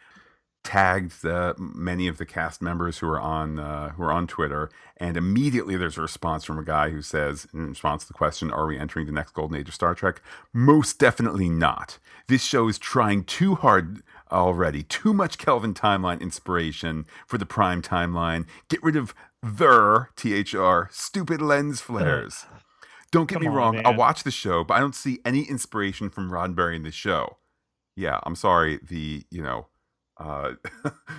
tagged 0.63 1.21
the, 1.21 1.54
many 1.58 2.08
of 2.08 2.17
the 2.17 2.26
cast 2.26 2.62
members 2.62 2.98
who 2.98 3.08
are 3.08 3.19
on 3.19 3.60
uh, 3.60 3.89
who 3.91 4.04
are 4.04 4.12
on 4.12 4.28
Twitter, 4.28 4.69
and 4.98 5.15
immediately 5.15 5.78
there's 5.78 5.98
a 5.98 6.02
response 6.02 6.43
from 6.43 6.58
a 6.58 6.63
guy 6.63 6.89
who 6.89 7.02
says, 7.02 7.48
in 7.54 7.69
response 7.69 8.02
to 8.04 8.08
the 8.08 8.13
question, 8.13 8.52
"Are 8.52 8.67
we 8.67 8.78
entering 8.78 9.06
the 9.06 9.12
next 9.12 9.34
golden 9.34 9.58
age 9.58 9.69
of 9.69 9.76
Star 9.76 9.95
Trek?" 9.95 10.21
Most 10.52 11.00
definitely 11.00 11.50
not. 11.50 12.00
This 12.28 12.43
show 12.43 12.67
is 12.67 12.80
trying 12.80 13.24
too 13.24 13.56
hard 13.56 14.02
already. 14.32 14.84
Too 14.84 15.13
much 15.13 15.38
Kelvin 15.38 15.76
timeline 15.76 16.19
inspiration 16.19 17.06
for 17.28 17.38
the 17.38 17.45
prime 17.45 17.82
timeline. 17.82 18.45
Get 18.67 18.82
rid 18.84 18.95
of 18.95 19.13
their 19.43 20.10
thr 20.15 20.84
stupid 20.89 21.41
lens 21.41 21.80
flares. 21.82 22.45
Don't 23.15 23.30
get 23.30 23.36
Come 23.36 23.43
me 23.43 23.47
on, 23.47 23.54
wrong. 23.54 23.75
Man. 23.75 23.86
I'll 23.86 23.95
watch 23.95 24.23
the 24.23 24.32
show, 24.32 24.65
but 24.65 24.73
I 24.73 24.82
don't 24.82 24.93
see 24.93 25.19
any 25.23 25.43
inspiration 25.43 26.10
from 26.10 26.30
Roddenberry 26.30 26.75
in 26.75 26.84
the 26.84 26.91
show. 26.91 27.38
Yeah, 27.95 28.19
I'm 28.23 28.36
sorry. 28.36 28.78
The 28.84 29.23
you 29.32 29.41
know, 29.41 29.67
uh, 30.17 30.56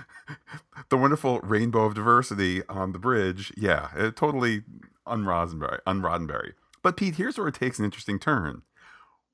the 0.89 0.97
wonderful 0.97 1.39
rainbow 1.39 1.85
of 1.85 1.95
diversity 1.95 2.61
on 2.69 2.91
the 2.91 2.99
bridge. 2.99 3.51
Yeah, 3.57 3.89
it 3.95 4.15
totally 4.15 4.61
unroddenberry, 5.07 5.79
unroddenberry. 5.87 6.53
But 6.83 6.97
Pete, 6.97 7.15
here's 7.15 7.35
where 7.35 7.47
it 7.47 7.55
takes 7.55 7.79
an 7.79 7.85
interesting 7.85 8.19
turn. 8.19 8.61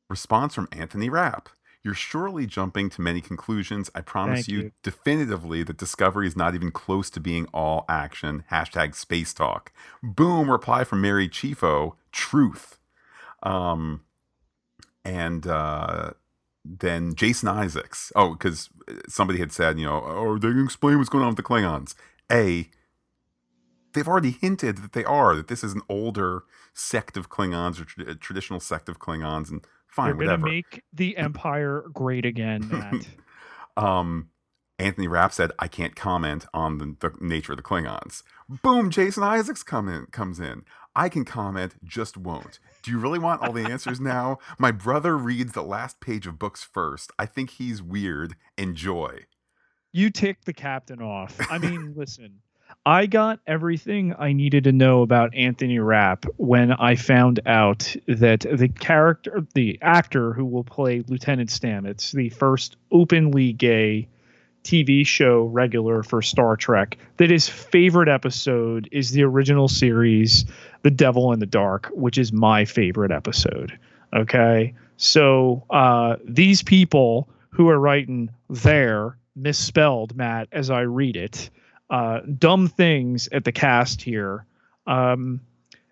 Response 0.09 0.55
from 0.55 0.69
Anthony 0.71 1.09
Rapp. 1.09 1.49
You're 1.83 1.93
surely 1.93 2.47
jumping 2.47 2.89
to 2.91 3.01
many 3.01 3.19
conclusions. 3.19 3.91
I 3.93 3.99
promise 4.01 4.47
you, 4.47 4.59
you, 4.59 4.71
definitively 4.83 5.63
that 5.63 5.77
Discovery 5.77 6.27
is 6.27 6.37
not 6.37 6.55
even 6.55 6.71
close 6.71 7.09
to 7.09 7.19
being 7.19 7.45
all 7.53 7.83
action. 7.89 8.45
Hashtag 8.49 8.95
space 8.95 9.33
talk. 9.33 9.73
Boom, 10.01 10.49
reply 10.49 10.85
from 10.85 11.01
Mary 11.01 11.27
Chieffo. 11.27 11.95
Truth. 12.13 12.77
Um, 13.41 14.01
and 15.03 15.45
uh, 15.45 16.11
then 16.63 17.15
Jason 17.15 17.49
Isaacs. 17.49 18.13
Oh, 18.15 18.31
because 18.31 18.69
somebody 19.09 19.39
had 19.39 19.51
said, 19.51 19.77
you 19.77 19.85
know, 19.85 20.01
oh, 20.05 20.37
they 20.37 20.49
can 20.49 20.63
explain 20.63 20.97
what's 20.97 21.09
going 21.09 21.23
on 21.23 21.31
with 21.31 21.37
the 21.37 21.43
Klingons. 21.43 21.95
A, 22.31 22.69
they've 23.93 24.07
already 24.07 24.31
hinted 24.31 24.77
that 24.77 24.93
they 24.93 25.03
are, 25.03 25.35
that 25.35 25.49
this 25.49 25.65
is 25.65 25.73
an 25.73 25.81
older 25.89 26.43
sect 26.73 27.17
of 27.17 27.29
Klingons 27.29 27.81
or 27.81 27.83
tra- 27.83 28.15
traditional 28.15 28.61
sect 28.61 28.87
of 28.87 28.99
Klingons. 28.99 29.51
And 29.51 29.67
fine, 29.93 30.17
They're 30.17 30.27
whatever. 30.27 30.45
make 30.45 30.83
the 30.91 31.17
Empire 31.17 31.85
great 31.93 32.25
again, 32.25 32.67
Matt. 32.69 33.07
um, 33.77 34.29
Anthony 34.79 35.07
Rapp 35.07 35.33
said, 35.33 35.51
"I 35.59 35.67
can't 35.67 35.95
comment 35.95 36.45
on 36.53 36.77
the, 36.77 36.95
the, 36.99 37.11
nature 37.19 37.53
of 37.53 37.57
the 37.57 37.63
Klingons." 37.63 38.23
Boom! 38.61 38.89
Jason 38.89 39.23
Isaacs 39.23 39.63
come 39.63 39.87
in, 39.87 40.07
comes 40.07 40.39
in. 40.39 40.63
I 40.95 41.09
can 41.09 41.25
comment, 41.25 41.75
just 41.83 42.17
won't. 42.17 42.59
Do 42.83 42.91
you 42.91 42.99
really 42.99 43.19
want 43.19 43.41
all 43.41 43.51
the 43.51 43.65
answers 43.65 43.99
now? 44.01 44.37
My 44.59 44.71
brother 44.71 45.17
reads 45.17 45.53
the 45.53 45.63
last 45.63 45.99
page 45.99 46.27
of 46.27 46.37
books 46.37 46.63
first. 46.63 47.11
I 47.17 47.25
think 47.25 47.51
he's 47.51 47.81
weird. 47.81 48.35
Enjoy. 48.57 49.25
You 49.91 50.09
tick 50.09 50.45
the 50.45 50.53
captain 50.53 51.01
off. 51.01 51.35
I 51.51 51.57
mean, 51.57 51.93
listen. 51.95 52.39
I 52.85 53.05
got 53.05 53.39
everything 53.47 54.13
I 54.17 54.33
needed 54.33 54.65
to 54.65 54.71
know 54.71 55.01
about 55.01 55.35
Anthony 55.35 55.79
Rapp 55.79 56.25
when 56.37 56.71
I 56.71 56.95
found 56.95 57.39
out 57.45 57.95
that 58.07 58.41
the 58.41 58.67
character, 58.67 59.45
the 59.53 59.79
actor 59.81 60.33
who 60.33 60.45
will 60.45 60.63
play 60.63 61.03
Lieutenant 61.07 61.49
Stamets, 61.49 62.11
the 62.11 62.29
first 62.29 62.77
openly 62.91 63.53
gay 63.53 64.07
TV 64.63 65.05
show 65.05 65.43
regular 65.43 66.03
for 66.03 66.21
Star 66.21 66.55
Trek, 66.55 66.97
that 67.17 67.29
his 67.29 67.49
favorite 67.49 68.09
episode 68.09 68.87
is 68.91 69.11
the 69.11 69.23
original 69.23 69.67
series, 69.67 70.45
The 70.83 70.91
Devil 70.91 71.33
in 71.33 71.39
the 71.39 71.45
Dark, 71.45 71.89
which 71.93 72.17
is 72.17 72.31
my 72.31 72.65
favorite 72.65 73.11
episode. 73.11 73.77
Okay. 74.15 74.73
So 74.97 75.63
uh, 75.69 76.17
these 76.23 76.63
people 76.63 77.27
who 77.49 77.69
are 77.69 77.79
writing 77.79 78.29
there 78.49 79.17
misspelled, 79.35 80.15
Matt, 80.15 80.47
as 80.51 80.69
I 80.69 80.81
read 80.81 81.15
it 81.15 81.49
uh, 81.89 82.21
dumb 82.37 82.67
things 82.67 83.29
at 83.31 83.43
the 83.43 83.51
cast 83.51 84.01
here. 84.01 84.45
Um, 84.87 85.41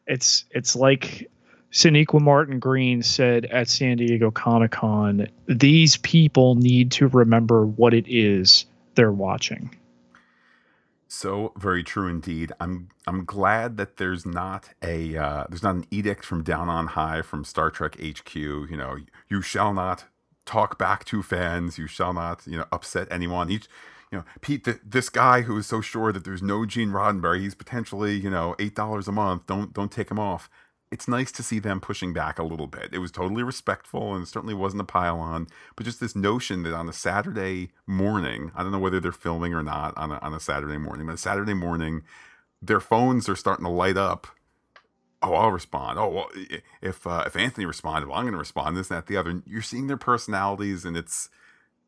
it's 0.08 0.46
it's 0.52 0.76
like 0.76 1.30
Sonequa 1.72 2.20
Martin 2.20 2.60
Green 2.60 3.02
said 3.02 3.46
at 3.46 3.70
San 3.70 3.98
Diego 3.98 4.32
Comic 4.32 4.72
Con. 4.72 5.28
These 5.48 5.98
people 5.98 6.56
need 6.56 6.92
to 6.94 7.08
remember 7.08 7.66
what 7.66 7.94
it 7.94 8.06
is 8.08 8.66
they're 8.96 9.12
watching. 9.12 9.76
So 11.08 11.52
very 11.58 11.84
true 11.84 12.08
indeed. 12.08 12.54
I'm 12.60 12.90
I'm 13.06 13.26
glad 13.26 13.78
that 13.78 13.98
there's 13.98 14.26
not 14.26 14.70
a 14.82 15.18
uh, 15.18 15.46
there's 15.50 15.64
not 15.64 15.76
an 15.76 15.86
edict 15.92 16.24
from 16.24 16.42
down 16.42 16.70
on 16.70 16.88
high 16.88 17.22
from 17.22 17.44
Star 17.44 17.70
Trek 17.70 17.98
HQ. 18.02 18.34
You 18.34 18.78
know, 18.78 18.98
you 19.30 19.42
shall 19.42 19.74
not 19.74 20.06
talk 20.46 20.78
back 20.78 21.04
to 21.06 21.22
fans. 21.22 21.78
You 21.78 21.88
shall 21.88 22.14
not 22.14 22.48
you 22.48 22.58
know 22.58 22.66
upset 22.72 23.10
anyone. 23.12 23.50
Each 23.52 23.68
you 24.12 24.20
know, 24.20 24.26
Pete, 24.42 24.66
th- 24.66 24.80
this 24.86 25.10
guy 25.10 25.42
who 25.42 25.58
is 25.58 25.68
so 25.68 25.82
sure 25.82 26.12
that 26.12 26.26
there's 26.26 26.42
no 26.44 26.66
Gene 26.66 26.90
Roddenberry, 26.90 27.42
he's 27.42 27.56
potentially, 27.56 28.16
you 28.16 28.30
know, 28.30 28.56
eight 28.60 28.76
dollars 28.76 29.08
a 29.08 29.12
month. 29.12 29.48
Don't 29.48 29.74
don't 29.74 29.92
take 29.92 30.12
him 30.12 30.20
off. 30.20 30.50
It's 30.92 31.08
nice 31.08 31.32
to 31.34 31.44
see 31.44 31.60
them 31.60 31.80
pushing 31.80 32.12
back 32.14 32.38
a 32.38 32.44
little 32.44 32.68
bit. 32.68 32.90
It 32.94 32.98
was 33.00 33.12
totally 33.12 33.44
respectful 33.44 34.14
and 34.14 34.28
certainly 34.28 34.54
wasn't 34.54 34.82
a 34.82 34.86
pile 34.86 35.20
on, 35.20 35.48
but 35.78 35.86
just 35.86 36.02
this 36.02 36.18
notion 36.18 36.64
that 36.64 36.74
on 36.74 36.90
a 36.90 36.94
Saturday 36.94 37.72
morning, 37.88 38.52
I 38.56 38.62
don't 38.64 38.74
know 38.74 38.80
whether 38.80 39.00
they're 39.00 39.14
filming 39.14 39.54
or 39.54 39.64
not 39.64 39.98
on 39.98 40.12
a, 40.12 40.18
on 40.20 40.34
a 40.34 40.40
Saturday 40.42 40.78
morning, 40.78 41.08
but 41.08 41.14
a 41.16 41.18
Saturday 41.18 41.54
morning, 41.54 42.04
their 42.62 42.82
phones 42.82 43.30
are 43.30 43.38
starting 43.38 43.66
to 43.66 43.72
light 43.72 43.98
up 43.98 44.28
oh, 45.22 45.34
I'll 45.36 45.52
respond. 45.52 46.00
Oh, 46.00 46.10
well, 46.10 46.30
if 46.82 47.06
uh, 47.06 47.24
if 47.26 47.36
Anthony 47.36 47.66
responded, 47.66 48.08
well, 48.08 48.18
I'm 48.18 48.24
going 48.26 48.34
to 48.34 48.40
respond. 48.40 48.76
This, 48.78 48.90
and 48.90 48.98
that, 48.98 49.08
the 49.08 49.18
other. 49.18 49.42
You're 49.46 49.62
seeing 49.62 49.88
their 49.88 49.98
personalities, 49.98 50.86
and 50.86 50.98
it's 50.98 51.30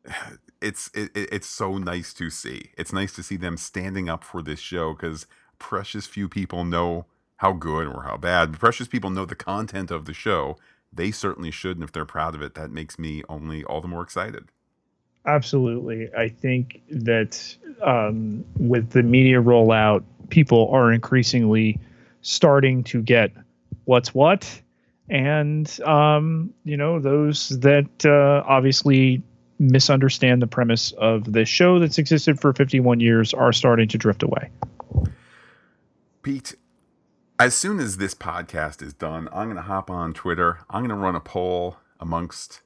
it's 0.60 0.90
it, 0.94 1.10
it's 1.14 1.46
so 1.46 1.78
nice 1.78 2.12
to 2.14 2.30
see. 2.30 2.70
It's 2.76 2.92
nice 2.92 3.12
to 3.14 3.22
see 3.22 3.36
them 3.36 3.56
standing 3.56 4.08
up 4.08 4.24
for 4.24 4.42
this 4.42 4.60
show 4.60 4.94
because 4.94 5.26
precious 5.58 6.06
few 6.06 6.28
people 6.28 6.64
know 6.64 7.06
how 7.36 7.52
good 7.52 7.86
or 7.86 8.04
how 8.04 8.16
bad. 8.16 8.58
Precious 8.58 8.88
people 8.88 9.10
know 9.10 9.24
the 9.24 9.34
content 9.34 9.90
of 9.90 10.04
the 10.04 10.14
show. 10.14 10.56
They 10.92 11.10
certainly 11.10 11.50
should, 11.50 11.76
and 11.76 11.84
if 11.84 11.92
they're 11.92 12.04
proud 12.04 12.34
of 12.34 12.42
it, 12.42 12.54
that 12.54 12.70
makes 12.70 12.98
me 12.98 13.22
only 13.28 13.64
all 13.64 13.80
the 13.80 13.88
more 13.88 14.02
excited. 14.02 14.44
Absolutely, 15.26 16.08
I 16.16 16.28
think 16.28 16.82
that 16.90 17.56
um, 17.82 18.44
with 18.58 18.90
the 18.90 19.02
media 19.02 19.42
rollout, 19.42 20.04
people 20.28 20.68
are 20.70 20.92
increasingly 20.92 21.80
starting 22.20 22.84
to 22.84 23.02
get 23.02 23.32
what's 23.84 24.14
what 24.14 24.60
and 25.08 25.80
um, 25.82 26.52
you 26.64 26.76
know 26.76 26.98
those 26.98 27.50
that 27.60 28.06
uh, 28.06 28.42
obviously 28.46 29.22
misunderstand 29.58 30.42
the 30.42 30.46
premise 30.46 30.92
of 30.92 31.32
this 31.32 31.48
show 31.48 31.78
that's 31.78 31.98
existed 31.98 32.40
for 32.40 32.52
51 32.52 33.00
years 33.00 33.32
are 33.34 33.52
starting 33.52 33.88
to 33.88 33.98
drift 33.98 34.22
away. 34.22 34.50
Pete, 36.22 36.54
as 37.38 37.54
soon 37.54 37.80
as 37.80 37.96
this 37.96 38.14
podcast 38.14 38.82
is 38.82 38.94
done, 38.94 39.28
I'm 39.32 39.46
going 39.46 39.56
to 39.56 39.62
hop 39.62 39.90
on 39.90 40.14
Twitter. 40.14 40.60
I'm 40.70 40.80
going 40.80 40.88
to 40.88 40.94
run 40.94 41.14
a 41.14 41.20
poll 41.20 41.76
amongst 42.00 42.62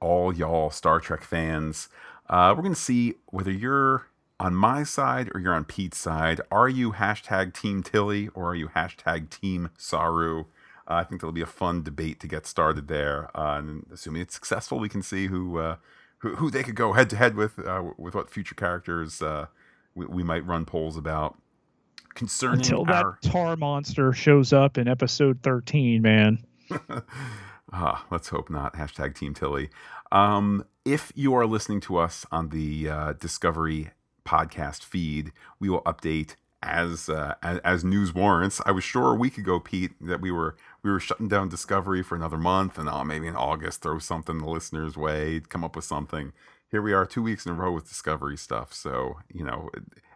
all 0.00 0.34
y'all 0.34 0.70
Star 0.70 1.00
Trek 1.00 1.22
fans. 1.22 1.88
Uh, 2.28 2.54
we're 2.56 2.62
going 2.62 2.74
to 2.74 2.80
see 2.80 3.14
whether 3.26 3.50
you're 3.50 4.06
on 4.40 4.54
my 4.54 4.82
side 4.82 5.30
or 5.34 5.40
you're 5.40 5.54
on 5.54 5.64
Pete's 5.64 5.98
side. 5.98 6.40
Are 6.50 6.68
you 6.68 6.92
hashtag 6.92 7.54
Team 7.54 7.82
Tilly 7.82 8.28
or 8.28 8.50
are 8.50 8.54
you 8.54 8.68
hashtag 8.68 9.30
Team 9.30 9.70
Saru? 9.76 10.46
Uh, 10.88 10.94
I 10.94 11.04
think 11.04 11.20
there'll 11.20 11.32
be 11.32 11.42
a 11.42 11.46
fun 11.46 11.82
debate 11.82 12.18
to 12.20 12.26
get 12.26 12.46
started 12.46 12.88
there. 12.88 13.30
Uh, 13.36 13.58
and 13.58 13.86
assuming 13.92 14.22
it's 14.22 14.34
successful, 14.34 14.78
we 14.78 14.88
can 14.88 15.02
see 15.02 15.28
who 15.28 15.58
uh, 15.58 15.76
who, 16.22 16.36
who 16.36 16.50
they 16.50 16.62
could 16.62 16.76
go 16.76 16.92
head 16.92 17.10
to 17.10 17.16
head 17.16 17.34
with 17.36 17.58
uh, 17.58 17.82
with 17.98 18.14
what 18.14 18.30
future 18.30 18.54
characters 18.54 19.20
uh, 19.20 19.46
we, 19.94 20.06
we, 20.06 20.22
might 20.22 20.46
run 20.46 20.64
polls 20.64 20.96
about. 20.96 21.36
Concerning 22.14 22.60
until 22.60 22.80
our... 22.88 23.18
that 23.22 23.30
tar 23.30 23.56
monster 23.56 24.12
shows 24.12 24.52
up 24.52 24.78
in 24.78 24.88
episode 24.88 25.40
thirteen, 25.42 26.02
man. 26.02 26.44
ah, 27.72 28.06
let's 28.10 28.28
hope 28.28 28.48
not. 28.48 28.74
Hashtag 28.74 29.14
Team 29.14 29.34
Tilly. 29.34 29.68
Um, 30.10 30.64
if 30.84 31.12
you 31.14 31.34
are 31.34 31.46
listening 31.46 31.80
to 31.82 31.96
us 31.96 32.24
on 32.30 32.50
the 32.50 32.88
uh, 32.88 33.12
Discovery 33.14 33.90
podcast 34.24 34.84
feed, 34.84 35.32
we 35.58 35.68
will 35.68 35.82
update 35.82 36.36
as, 36.62 37.08
uh, 37.08 37.34
as, 37.42 37.58
as 37.58 37.84
news 37.84 38.14
warrants. 38.14 38.60
I 38.64 38.72
was 38.72 38.84
sure 38.84 39.10
a 39.10 39.14
week 39.14 39.38
ago, 39.38 39.58
Pete, 39.58 39.92
that 40.00 40.20
we 40.20 40.30
were 40.30 40.56
we 40.82 40.90
were 40.90 41.00
shutting 41.00 41.28
down 41.28 41.48
Discovery 41.48 42.02
for 42.02 42.16
another 42.16 42.36
month, 42.36 42.78
and 42.78 42.88
oh, 42.88 43.04
maybe 43.04 43.26
in 43.26 43.36
August 43.36 43.82
throw 43.82 43.98
something 43.98 44.38
the 44.38 44.50
listeners' 44.50 44.96
way, 44.96 45.40
come 45.48 45.64
up 45.64 45.76
with 45.76 45.84
something. 45.84 46.32
Here 46.70 46.82
we 46.82 46.92
are, 46.92 47.06
two 47.06 47.22
weeks 47.22 47.46
in 47.46 47.52
a 47.52 47.54
row 47.54 47.72
with 47.72 47.88
Discovery 47.88 48.36
stuff. 48.36 48.72
So 48.72 49.18
you 49.32 49.44
know, 49.44 49.70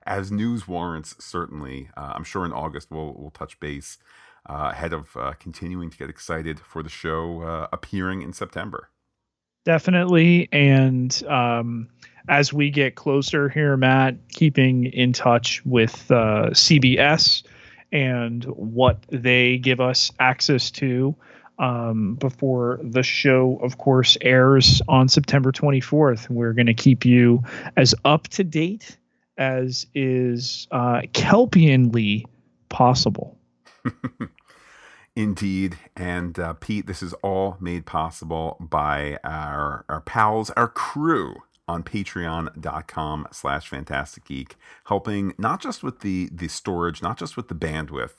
as 0.07 0.33
news 0.33 0.67
warrants, 0.67 1.15
certainly, 1.25 1.91
uh, 1.97 2.13
I'm 2.15 2.25
sure 2.25 2.45
in 2.45 2.53
August 2.53 2.91
we'll 2.91 3.15
we'll 3.17 3.31
touch 3.31 3.61
base 3.61 3.99
uh, 4.49 4.71
ahead 4.73 4.93
of 4.93 5.17
uh, 5.17 5.35
continuing 5.39 5.91
to 5.91 5.97
get 5.97 6.11
excited 6.11 6.59
for 6.59 6.83
the 6.83 6.89
show 6.89 7.43
uh, 7.43 7.69
appearing 7.73 8.23
in 8.23 8.33
September. 8.33 8.91
Definitely, 9.65 10.49
and 10.53 11.23
um, 11.29 11.89
as 12.29 12.53
we 12.53 12.71
get 12.71 12.97
closer 12.97 13.49
here, 13.49 13.77
Matt, 13.77 14.17
keeping 14.31 14.87
in 14.87 15.13
touch 15.13 15.65
with 15.65 16.11
uh, 16.11 16.51
CBS 16.51 17.45
and 17.93 18.45
what 18.45 18.99
they 19.09 19.59
give 19.59 19.81
us 19.81 20.11
access 20.19 20.71
to 20.73 21.15
um, 21.59 22.17
before 22.17 22.81
the 22.83 23.03
show, 23.03 23.59
of 23.63 23.79
course, 23.79 24.17
airs 24.21 24.83
on 24.89 25.09
September 25.09 25.53
24th. 25.53 26.29
We're 26.29 26.53
going 26.53 26.67
to 26.67 26.75
keep 26.75 27.05
you 27.05 27.43
as 27.77 27.95
up 28.05 28.29
to 28.29 28.45
date 28.45 28.99
as 29.39 29.87
is 29.95 30.67
uh, 30.71 31.03
Kelpianly 31.13 32.25
possible. 32.69 33.39
Indeed. 35.17 35.79
And 35.97 36.39
uh, 36.39 36.55
Pete, 36.55 36.87
this 36.87 37.03
is 37.03 37.15
all 37.15 37.57
made 37.61 37.87
possible 37.87 38.57
by 38.61 39.19
our, 39.25 39.85
our 39.89 40.03
pals, 40.03 40.51
our 40.51 40.69
crew 40.69 41.37
on 41.69 41.83
patreon.com 41.83 43.27
slash 43.33 43.69
fantastic 43.69 44.25
geek 44.25 44.57
helping 44.85 45.35
not 45.39 45.61
just 45.61 45.83
with 45.83 46.01
the 46.01 46.29
the 46.33 46.49
storage 46.49 47.03
not 47.03 47.19
just 47.19 47.37
with 47.37 47.49
the 47.49 47.55
bandwidth 47.55 48.17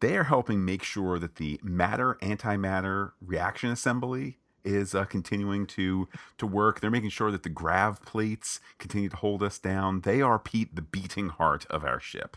they 0.00 0.16
are 0.16 0.24
helping 0.24 0.64
make 0.64 0.82
sure 0.82 1.18
that 1.18 1.36
the 1.36 1.58
matter 1.62 2.18
antimatter 2.22 3.12
reaction 3.20 3.70
assembly 3.70 4.38
is 4.66 4.94
uh, 4.94 5.04
continuing 5.04 5.66
to 5.66 6.08
to 6.38 6.46
work. 6.46 6.80
They're 6.80 6.90
making 6.90 7.10
sure 7.10 7.30
that 7.30 7.44
the 7.44 7.48
grav 7.48 8.02
plates 8.02 8.60
continue 8.78 9.08
to 9.08 9.16
hold 9.16 9.42
us 9.42 9.58
down. 9.58 10.00
They 10.00 10.20
are 10.20 10.38
pete 10.38 10.74
the 10.74 10.82
beating 10.82 11.28
heart 11.28 11.64
of 11.70 11.84
our 11.84 12.00
ship. 12.00 12.36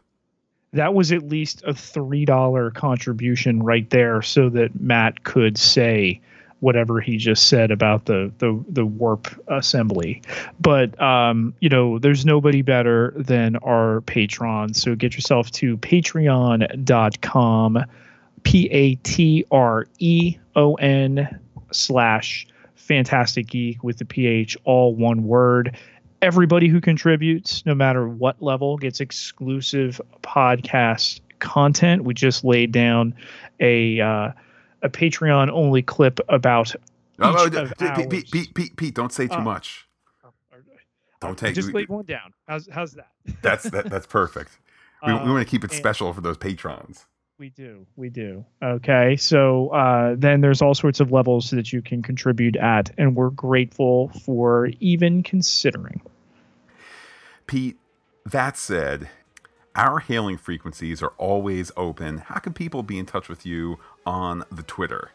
That 0.72 0.94
was 0.94 1.12
at 1.12 1.28
least 1.28 1.64
a 1.66 1.74
three 1.74 2.26
dollar 2.26 2.70
contribution 2.72 3.64
right 3.64 3.90
there 3.90 4.22
so 4.22 4.50
that 4.50 4.80
matt 4.80 5.24
could 5.24 5.58
say 5.58 6.22
whatever 6.60 7.00
he 7.00 7.18
just 7.18 7.48
said 7.48 7.72
about 7.72 8.06
the 8.06 8.32
the, 8.40 8.64
the 8.70 8.86
warp 8.86 9.28
assembly. 9.48 10.22
But 10.60 11.00
um, 11.02 11.54
you 11.60 11.70
know, 11.70 12.00
there's 12.00 12.26
nobody 12.26 12.62
better 12.62 13.14
than 13.16 13.56
our 13.58 14.02
patrons. 14.02 14.82
So 14.82 14.96
get 14.96 15.16
yourself 15.16 15.52
to 15.52 15.78
patreon.com, 15.78 17.86
P 18.44 18.70
A 18.72 18.96
T 18.96 19.46
R 19.52 19.86
E 20.00 20.38
O 20.56 20.76
N 20.76 21.40
slash 21.72 22.48
fantastic 22.76 23.48
geek 23.48 23.84
with 23.84 23.98
the 23.98 24.06
PH 24.06 24.58
all 24.64 24.96
one 24.96 25.24
word. 25.24 25.78
Everybody 26.22 26.68
who 26.68 26.82
contributes, 26.82 27.66
no 27.66 27.74
matter 27.74 28.10
what 28.10 28.42
level, 28.42 28.78
gets 28.78 29.00
exclusive 29.00 30.02
podcast 30.22 31.22
content. 31.40 32.04
We 32.04 32.14
just 32.14 32.44
laid 32.44 32.74
down 32.74 33.16
a 33.60 34.02
uh, 34.02 34.32
a 34.82 34.90
Patreon 34.90 35.50
only 35.50 35.82
clip 35.82 36.20
about. 36.30 36.76
Oh, 37.20 37.50
no, 37.52 37.66
Pete, 37.78 38.10
Pete, 38.10 38.32
Pete, 38.32 38.54
Pete, 38.54 38.76
Pete, 38.76 38.96
don't 38.96 39.12
say 39.12 39.28
too 39.28 39.36
uh, 39.36 39.42
much. 39.42 39.88
Don't 41.20 41.38
take. 41.38 41.56
Just 41.56 41.74
leave 41.74 41.90
one 41.90 42.06
down. 42.06 42.34
How's 42.48 42.68
how's 42.70 42.94
that? 42.94 43.12
That's 43.42 43.64
that, 43.70 43.90
that's 43.90 44.08
perfect. 44.08 44.52
We, 45.02 45.14
we 45.14 45.32
want 45.32 45.48
to 45.48 45.50
keep 45.50 45.64
it 45.64 45.72
special 45.72 46.12
for 46.12 46.20
those 46.20 46.36
patrons. 46.36 47.06
We 47.38 47.52
do, 47.52 47.88
we 47.96 48.10
do. 48.10 48.44
Okay, 48.62 49.16
so 49.16 49.70
uh, 49.70 50.16
then 50.18 50.42
there's 50.42 50.62
all 50.62 50.76
sorts 50.76 51.00
of 51.00 51.10
levels 51.10 51.52
that 51.52 51.72
you 51.72 51.82
can 51.82 52.02
contribute 52.02 52.58
at, 52.58 52.92
and 52.98 53.16
we're 53.16 53.30
grateful 53.30 54.10
for 54.26 54.68
even 54.82 55.24
considering. 55.24 56.02
Pete, 57.48 57.78
that 58.26 58.58
said, 58.58 59.10
our 59.80 60.00
hailing 60.00 60.38
frequencies 60.38 61.02
are 61.02 61.14
always 61.18 61.72
open. 61.78 62.18
How 62.18 62.40
can 62.40 62.52
people 62.52 62.84
be 62.84 63.00
in 63.00 63.06
touch 63.06 63.30
with 63.30 63.46
you 63.46 63.80
on 64.06 64.44
the 64.52 64.64
Twitter? 64.64 65.12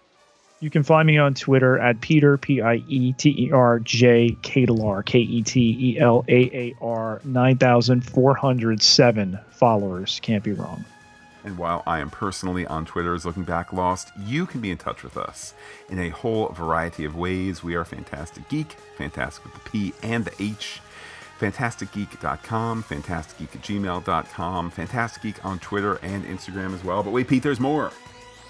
You 0.60 0.70
can 0.70 0.82
find 0.82 1.06
me 1.06 1.18
on 1.18 1.34
Twitter 1.34 1.78
at 1.78 2.00
Peter, 2.00 2.38
P 2.38 2.62
I 2.62 2.76
E 2.88 3.12
T 3.12 3.34
E 3.36 3.52
R 3.52 3.80
J 3.80 4.38
Ketelaar, 4.40 5.04
K 5.04 5.18
E 5.18 5.42
T 5.42 5.76
E 5.78 5.98
L 5.98 6.24
A 6.28 6.56
A 6.56 6.74
R, 6.80 7.20
9,407 7.24 9.38
followers. 9.50 10.18
Can't 10.22 10.42
be 10.42 10.52
wrong. 10.52 10.82
And 11.44 11.58
while 11.58 11.82
I 11.86 12.00
am 12.00 12.08
personally 12.08 12.66
on 12.66 12.86
Twitter 12.86 13.14
as 13.14 13.26
Looking 13.26 13.42
Back 13.42 13.74
Lost, 13.74 14.08
you 14.18 14.46
can 14.46 14.62
be 14.62 14.70
in 14.70 14.78
touch 14.78 15.02
with 15.02 15.18
us 15.18 15.52
in 15.90 15.98
a 15.98 16.08
whole 16.08 16.48
variety 16.48 17.04
of 17.04 17.16
ways. 17.16 17.62
We 17.62 17.74
are 17.74 17.84
Fantastic 17.84 18.48
Geek, 18.48 18.72
Fantastic 18.96 19.44
with 19.44 19.52
the 19.52 19.60
P 19.68 19.92
and 20.02 20.24
the 20.24 20.32
H 20.42 20.80
fantasticgeek.com, 21.40 22.84
fantasticgeek 22.84 23.54
at 23.54 23.62
gmail.com, 23.62 24.70
fantasticgeek 24.70 25.44
on 25.44 25.58
Twitter 25.58 25.96
and 26.02 26.24
Instagram 26.24 26.74
as 26.74 26.84
well. 26.84 27.02
But 27.02 27.12
wait, 27.12 27.28
Pete, 27.28 27.42
there's 27.42 27.60
more. 27.60 27.90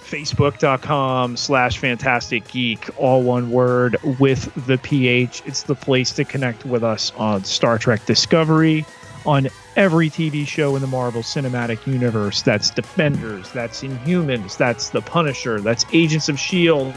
Facebook.com 0.04 1.36
slash 1.36 1.78
fantastic 1.78 2.46
geek, 2.48 2.88
all 2.98 3.22
one 3.22 3.50
word 3.50 3.96
with 4.20 4.52
the 4.66 4.76
PH. 4.78 5.42
It's 5.46 5.62
the 5.62 5.74
place 5.74 6.12
to 6.12 6.24
connect 6.24 6.66
with 6.66 6.84
us 6.84 7.10
on 7.16 7.44
Star 7.44 7.78
Trek 7.78 8.04
Discovery, 8.04 8.84
on 9.24 9.48
every 9.76 10.10
TV 10.10 10.46
show 10.46 10.76
in 10.76 10.82
the 10.82 10.86
Marvel 10.86 11.22
Cinematic 11.22 11.86
Universe. 11.86 12.42
That's 12.42 12.68
Defenders, 12.68 13.50
that's 13.52 13.82
Inhumans, 13.82 14.58
that's 14.58 14.90
The 14.90 15.00
Punisher, 15.00 15.60
that's 15.60 15.86
Agents 15.92 16.28
of 16.28 16.34
S.H.I.E.L.D., 16.36 16.94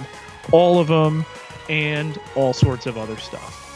all 0.52 0.80
of 0.80 0.88
them, 0.88 1.26
and 1.70 2.20
all 2.36 2.54
sorts 2.54 2.86
of 2.86 2.98
other 2.98 3.18
stuff. 3.18 3.67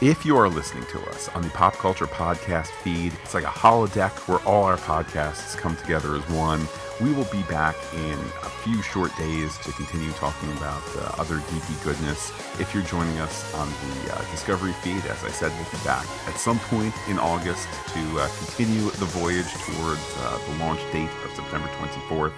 If 0.00 0.24
you 0.24 0.36
are 0.36 0.48
listening 0.48 0.84
to 0.92 1.00
us 1.10 1.28
on 1.30 1.42
the 1.42 1.48
Pop 1.48 1.74
Culture 1.74 2.06
Podcast 2.06 2.68
feed, 2.68 3.12
it's 3.24 3.34
like 3.34 3.42
a 3.42 3.48
holodeck 3.48 4.12
where 4.28 4.38
all 4.46 4.62
our 4.62 4.76
podcasts 4.76 5.56
come 5.56 5.74
together 5.74 6.14
as 6.14 6.22
one. 6.30 6.68
We 7.00 7.12
will 7.12 7.26
be 7.32 7.42
back 7.50 7.74
in 7.92 8.16
a 8.44 8.48
few 8.62 8.80
short 8.80 9.10
days 9.16 9.58
to 9.58 9.72
continue 9.72 10.12
talking 10.12 10.52
about 10.52 10.84
uh, 10.94 11.20
other 11.20 11.38
geeky 11.38 11.82
goodness. 11.82 12.30
If 12.60 12.72
you're 12.72 12.84
joining 12.84 13.18
us 13.18 13.52
on 13.54 13.68
the 13.68 14.14
uh, 14.14 14.30
Discovery 14.30 14.70
feed, 14.84 15.04
as 15.06 15.24
I 15.24 15.30
said, 15.30 15.50
we'll 15.50 15.80
be 15.80 15.84
back 15.84 16.06
at 16.28 16.36
some 16.38 16.60
point 16.60 16.94
in 17.08 17.18
August 17.18 17.66
to 17.88 18.20
uh, 18.20 18.28
continue 18.38 18.90
the 18.90 19.06
voyage 19.06 19.52
towards 19.52 20.14
uh, 20.18 20.38
the 20.48 20.58
launch 20.64 20.80
date 20.92 21.10
of 21.24 21.34
September 21.34 21.66
24th. 21.80 22.34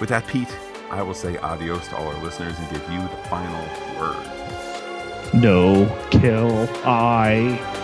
With 0.00 0.08
that, 0.08 0.26
Pete, 0.26 0.56
I 0.90 1.02
will 1.02 1.12
say 1.12 1.36
adios 1.36 1.88
to 1.88 1.98
all 1.98 2.06
our 2.06 2.22
listeners 2.24 2.58
and 2.58 2.70
give 2.70 2.90
you 2.90 3.02
the 3.02 3.28
final 3.28 3.68
word. 4.00 4.43
No 5.34 5.88
kill 6.12 6.68
I. 6.84 7.83